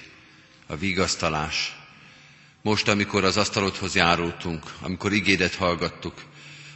a 0.67 0.75
vigasztalás. 0.75 1.75
Most, 2.61 2.87
amikor 2.87 3.23
az 3.23 3.37
asztalodhoz 3.37 3.95
járultunk, 3.95 4.63
amikor 4.81 5.13
igédet 5.13 5.55
hallgattuk, 5.55 6.27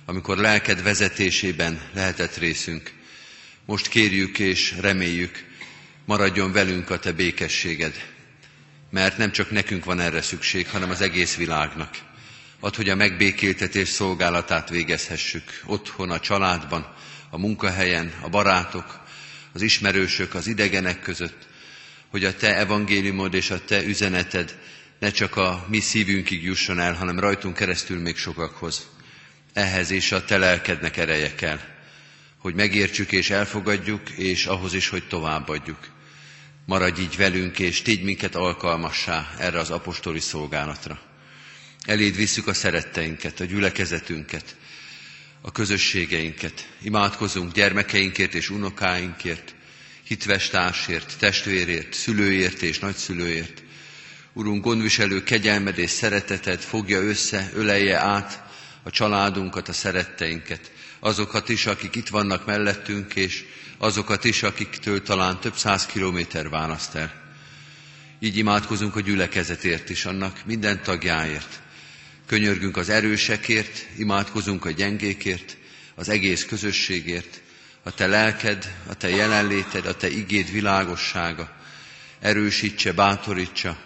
amikor 0.06 0.38
lelked 0.38 0.84
vezetésében 0.84 1.82
lehetett 1.94 2.38
részünk, 2.38 2.92
most 3.66 3.88
kérjük 3.88 4.40
és 4.40 4.76
reméljük, 4.80 5.46
maradjon 6.06 6.52
velünk 6.52 6.90
a 6.90 7.00
te 7.00 7.12
békességed, 7.12 7.94
mert 8.90 9.18
nem 9.18 9.32
csak 9.32 9.52
nekünk 9.52 9.86
van 9.86 10.00
erre 10.00 10.22
szükség, 10.22 10.70
hanem 10.70 10.90
az 10.90 11.02
egész 11.02 11.36
világnak. 11.36 11.90
Ad, 12.60 12.76
hogy 12.76 12.90
a 12.90 12.96
megbékéltetés 12.96 13.88
szolgálatát 13.90 14.70
végezhessük 14.70 15.62
otthon, 15.66 16.10
a 16.12 16.20
családban, 16.20 16.94
a 17.30 17.38
munkahelyen, 17.38 18.14
a 18.22 18.30
barátok, 18.30 19.00
az 19.54 19.62
ismerősök, 19.62 20.34
az 20.34 20.48
idegenek 20.48 21.02
között, 21.02 21.48
hogy 22.10 22.26
a 22.26 22.36
Te 22.36 22.58
evangéliumod 22.58 23.34
és 23.34 23.50
a 23.52 23.64
Te 23.66 23.84
üzeneted 23.84 24.58
ne 25.00 25.12
csak 25.12 25.36
a 25.36 25.66
mi 25.70 25.80
szívünkig 25.80 26.44
jusson 26.44 26.80
el, 26.80 26.94
hanem 26.94 27.20
rajtunk 27.20 27.56
keresztül 27.56 28.00
még 28.00 28.18
sokakhoz. 28.18 28.88
Ehhez 29.54 29.92
és 29.92 30.12
a 30.12 30.26
Te 30.26 30.38
lelkednek 30.38 30.98
ereje 30.98 31.36
kell, 31.36 31.60
hogy 32.38 32.54
megértsük 32.54 33.12
és 33.12 33.30
elfogadjuk, 33.30 34.10
és 34.10 34.46
ahhoz 34.46 34.74
is, 34.74 34.90
hogy 34.90 35.08
továbbadjuk. 35.08 35.78
Maradj 36.66 37.02
így 37.02 37.16
velünk, 37.18 37.60
és 37.60 37.82
tégy 37.82 38.04
minket 38.04 38.36
alkalmassá 38.36 39.34
erre 39.40 39.60
az 39.60 39.70
apostoli 39.70 40.20
szolgálatra. 40.20 41.00
Eléd 41.86 42.16
visszük 42.16 42.48
a 42.48 42.54
szeretteinket, 42.54 43.40
a 43.40 43.46
gyülekezetünket, 43.46 44.56
a 45.42 45.52
közösségeinket. 45.52 46.70
Imádkozunk 46.82 47.52
gyermekeinkért 47.54 48.34
és 48.34 48.50
unokáinkért, 48.50 49.56
hitves 50.04 50.50
társért, 50.50 51.16
testvérért, 51.20 51.94
szülőért 51.94 52.62
és 52.62 52.80
nagyszülőért. 52.80 53.64
Urunk, 54.34 54.64
gondviselő 54.64 55.24
kegyelmed 55.24 55.78
és 55.78 55.90
szereteted 55.90 56.60
fogja 56.60 57.02
össze, 57.02 57.50
ölelje 57.54 57.98
át 57.98 58.44
a 58.84 58.90
családunkat, 58.90 59.68
a 59.70 59.74
szeretteinket, 59.74 60.72
azokat 61.00 61.50
is, 61.50 61.66
akik 61.66 61.96
itt 61.96 62.08
vannak 62.08 62.46
mellettünk, 62.46 63.16
és 63.16 63.46
azokat 63.78 64.24
is, 64.24 64.44
akiktől 64.44 65.02
talán 65.02 65.40
több 65.40 65.56
száz 65.56 65.86
kilométer 65.86 66.50
választ 66.50 66.96
el. 66.96 67.22
Így 68.20 68.38
imádkozunk 68.38 68.96
a 68.96 69.00
gyülekezetért 69.02 69.90
is, 69.90 70.06
annak 70.06 70.42
minden 70.46 70.84
tagjáért. 70.84 71.62
Könyörgünk 72.26 72.78
az 72.78 72.90
erősekért, 72.90 73.86
imádkozunk 73.98 74.66
a 74.66 74.72
gyengékért, 74.72 75.58
az 75.96 76.10
egész 76.10 76.46
közösségért, 76.46 77.42
a 77.84 77.92
te 77.92 78.08
lelked, 78.08 78.74
a 78.88 78.94
te 78.94 79.10
jelenléted, 79.10 79.86
a 79.86 79.96
te 79.96 80.10
igéd 80.10 80.52
világossága 80.52 81.56
erősítse, 82.20 82.92
bátorítsa, 82.92 83.78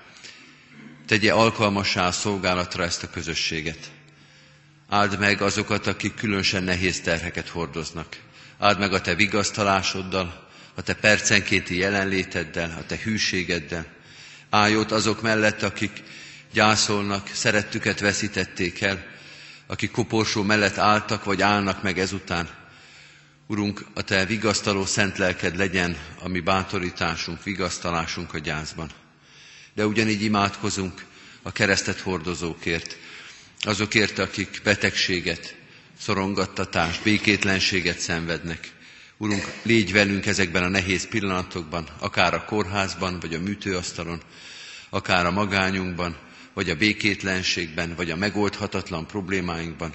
tegye 1.07 1.33
alkalmassá 1.33 2.07
a 2.07 2.11
szolgálatra 2.11 2.83
ezt 2.83 3.03
a 3.03 3.09
közösséget. 3.09 3.91
Áld 4.89 5.19
meg 5.19 5.41
azokat, 5.41 5.88
akik 5.88 6.15
különösen 6.15 6.63
nehéz 6.63 7.01
terheket 7.01 7.47
hordoznak. 7.47 8.17
Áld 8.57 8.79
meg 8.79 8.93
a 8.93 9.01
te 9.01 9.15
vigasztalásoddal, 9.15 10.47
a 10.75 10.81
te 10.81 10.93
percenkénti 10.93 11.77
jelenléteddel, 11.77 12.77
a 12.79 12.85
te 12.85 12.97
hűségeddel. 13.03 13.85
Állj 14.49 14.75
ott 14.75 14.91
azok 14.91 15.21
mellett, 15.21 15.63
akik 15.63 16.03
gyászolnak, 16.53 17.27
szerettüket 17.33 17.99
veszítették 17.99 18.81
el, 18.81 19.05
akik 19.67 19.91
koporsó 19.91 20.43
mellett 20.43 20.77
álltak, 20.77 21.23
vagy 21.23 21.41
állnak 21.41 21.83
meg 21.83 21.99
ezután. 21.99 22.49
Urunk, 23.47 23.85
a 23.93 24.01
Te 24.01 24.25
vigasztaló 24.25 24.85
szent 24.85 25.17
lelked 25.17 25.57
legyen 25.57 25.97
a 26.19 26.27
mi 26.27 26.39
bátorításunk, 26.39 27.43
vigasztalásunk 27.43 28.33
a 28.33 28.38
gyászban. 28.38 28.89
De 29.73 29.85
ugyanígy 29.85 30.21
imádkozunk 30.21 31.05
a 31.41 31.51
keresztet 31.51 31.99
hordozókért, 31.99 32.97
azokért, 33.62 34.20
akik 34.20 34.62
betegséget, 34.64 35.55
szorongattatást, 35.99 37.03
békétlenséget 37.03 37.99
szenvednek. 37.99 38.72
Urunk, 39.18 39.53
légy 39.64 39.91
velünk 39.91 40.26
ezekben 40.26 40.64
a 40.64 40.68
nehéz 40.68 41.08
pillanatokban, 41.08 41.88
akár 41.99 42.34
a 42.34 42.45
kórházban, 42.45 43.20
vagy 43.20 43.34
a 43.34 43.39
műtőasztalon, 43.39 44.22
akár 44.89 45.26
a 45.26 45.32
magányunkban, 45.32 46.18
vagy 46.53 46.70
a 46.70 46.76
békétlenségben, 46.76 47.95
vagy 47.95 48.12
a 48.12 48.16
megoldhatatlan 48.16 49.08
problémáinkban. 49.08 49.93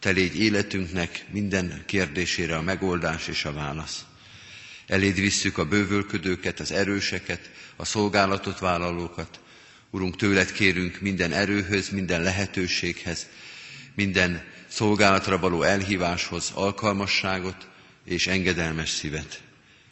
Te 0.00 0.10
légy 0.10 0.40
életünknek 0.40 1.24
minden 1.30 1.82
kérdésére 1.86 2.56
a 2.56 2.62
megoldás 2.62 3.28
és 3.28 3.44
a 3.44 3.52
válasz. 3.52 4.04
Eléd 4.86 5.14
visszük 5.14 5.58
a 5.58 5.64
bővölködőket, 5.64 6.60
az 6.60 6.72
erőseket, 6.72 7.50
a 7.76 7.84
szolgálatot 7.84 8.58
vállalókat. 8.58 9.40
Urunk, 9.94 10.16
tőled 10.16 10.52
kérünk 10.52 11.00
minden 11.00 11.32
erőhöz, 11.32 11.88
minden 11.88 12.22
lehetőséghez, 12.22 13.26
minden 13.94 14.42
szolgálatra 14.68 15.38
való 15.38 15.62
elhíváshoz 15.62 16.50
alkalmasságot 16.54 17.68
és 18.04 18.26
engedelmes 18.26 18.88
szívet. 18.90 19.42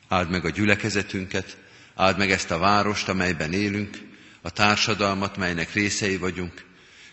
Áld 0.09 0.31
meg 0.31 0.45
a 0.45 0.51
gyülekezetünket, 0.51 1.57
áld 1.95 2.19
meg 2.19 2.31
ezt 2.31 2.51
a 2.51 2.59
várost, 2.59 3.09
amelyben 3.09 3.53
élünk, 3.53 3.99
a 4.41 4.51
társadalmat, 4.51 5.37
melynek 5.37 5.73
részei 5.73 6.17
vagyunk. 6.17 6.65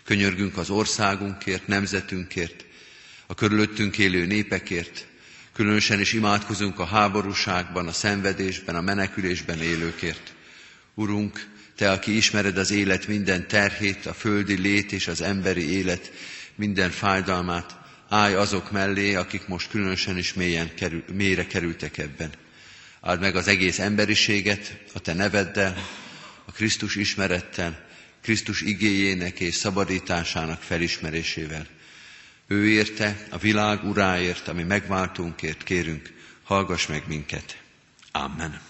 Könyörgünk 0.04 0.56
az 0.56 0.70
országunkért, 0.70 1.66
nemzetünkért, 1.66 2.64
a 3.26 3.34
körülöttünk 3.34 3.98
élő 3.98 4.26
népekért, 4.26 5.06
különösen 5.52 6.00
is 6.00 6.12
imádkozunk 6.12 6.78
a 6.78 6.84
háborúságban, 6.84 7.88
a 7.88 7.92
szenvedésben, 7.92 8.74
a 8.76 8.80
menekülésben 8.80 9.60
élőkért. 9.62 10.34
Urunk, 10.94 11.58
Te, 11.80 11.90
aki 11.90 12.16
ismered 12.16 12.56
az 12.56 12.70
élet 12.70 13.06
minden 13.06 13.48
terhét, 13.48 14.06
a 14.06 14.12
földi 14.12 14.58
lét 14.58 14.92
és 14.92 15.08
az 15.08 15.20
emberi 15.20 15.70
élet 15.70 16.12
minden 16.54 16.90
fájdalmát, 16.90 17.76
állj 18.08 18.34
azok 18.34 18.70
mellé, 18.70 19.14
akik 19.14 19.46
most 19.46 19.70
különösen 19.70 20.18
is 20.18 20.34
mélyen 20.34 20.74
kerül, 20.74 21.04
mélyre 21.12 21.46
kerültek 21.46 21.98
ebben. 21.98 22.30
Áld 23.00 23.20
meg 23.20 23.36
az 23.36 23.48
egész 23.48 23.78
emberiséget 23.78 24.78
a 24.92 24.98
Te 24.98 25.14
neveddel, 25.14 25.86
a 26.44 26.52
Krisztus 26.52 26.96
ismerettel, 26.96 27.86
Krisztus 28.22 28.60
igéjének 28.60 29.40
és 29.40 29.54
szabadításának 29.54 30.62
felismerésével. 30.62 31.66
Ő 32.46 32.68
érte, 32.68 33.26
a 33.30 33.38
világ 33.38 33.84
uráért, 33.84 34.48
ami 34.48 34.62
megváltunkért 34.62 35.62
kérünk, 35.62 36.12
hallgass 36.42 36.86
meg 36.86 37.02
minket. 37.06 37.56
Amen. 38.12 38.69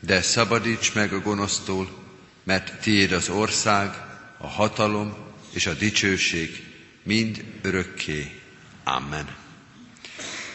de 0.00 0.22
szabadíts 0.22 0.94
meg 0.94 1.12
a 1.12 1.20
gonosztól, 1.20 1.88
mert 2.44 2.80
tiéd 2.80 3.12
az 3.12 3.28
ország, 3.28 4.06
a 4.38 4.46
hatalom 4.46 5.16
és 5.50 5.66
a 5.66 5.74
dicsőség 5.74 6.64
mind 7.02 7.44
örökké. 7.62 8.40
Amen. 8.84 9.36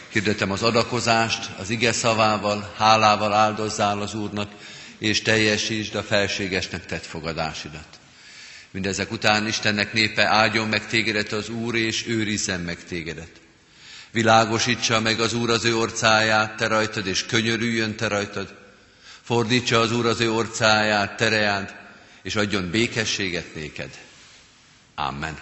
Hirdetem 0.09 0.51
az 0.51 0.63
adakozást, 0.63 1.49
az 1.57 1.69
ige 1.69 1.91
szavával, 1.91 2.73
hálával 2.77 3.33
áldozzál 3.33 4.01
az 4.01 4.13
Úrnak, 4.13 4.51
és 4.97 5.21
teljesítsd 5.21 5.95
a 5.95 6.03
felségesnek 6.03 6.85
tett 6.85 7.05
fogadásidat. 7.05 7.87
Mindezek 8.71 9.11
után 9.11 9.47
Istennek 9.47 9.93
népe 9.93 10.27
áldjon 10.27 10.67
meg 10.67 10.87
tégedet 10.87 11.31
az 11.31 11.49
Úr, 11.49 11.75
és 11.75 12.07
őrizzen 12.07 12.59
meg 12.59 12.83
tégedet. 12.83 13.41
Világosítsa 14.11 14.99
meg 14.99 15.19
az 15.19 15.33
Úr 15.33 15.49
az 15.49 15.65
ő 15.65 15.77
orcáját, 15.77 16.57
te 16.57 16.67
rajtad, 16.67 17.07
és 17.07 17.25
könyörüljön 17.25 17.95
te 17.95 18.07
rajtad. 18.07 18.62
Fordítsa 19.24 19.80
az 19.80 19.91
Úr 19.91 20.05
az 20.05 20.19
ő 20.19 20.32
orcáját, 20.32 21.17
tereád, 21.17 21.76
és 22.24 22.36
adjon 22.36 22.69
békességet 22.69 23.55
néked. 23.55 23.99
Amen. 24.95 25.39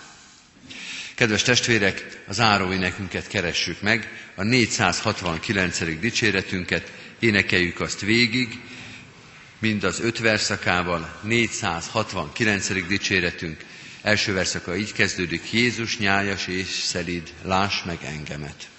Kedves 1.15 1.41
testvérek, 1.41 2.23
az 2.27 2.39
áróénekünket 2.39 3.27
keressük 3.27 3.81
meg, 3.81 4.31
a 4.35 4.43
469. 4.43 5.99
dicséretünket, 5.99 6.91
énekeljük 7.19 7.79
azt 7.79 7.99
végig, 7.99 8.59
mind 9.59 9.83
az 9.83 9.99
öt 9.99 10.19
verszakával, 10.19 11.19
469. 11.21 12.87
dicséretünk. 12.87 13.65
Első 14.01 14.33
verszaka 14.33 14.75
így 14.75 14.93
kezdődik, 14.93 15.51
Jézus 15.51 15.97
nyájas 15.97 16.47
és 16.47 16.67
szelíd, 16.67 17.33
láss 17.43 17.83
meg 17.83 17.97
engemet. 18.03 18.70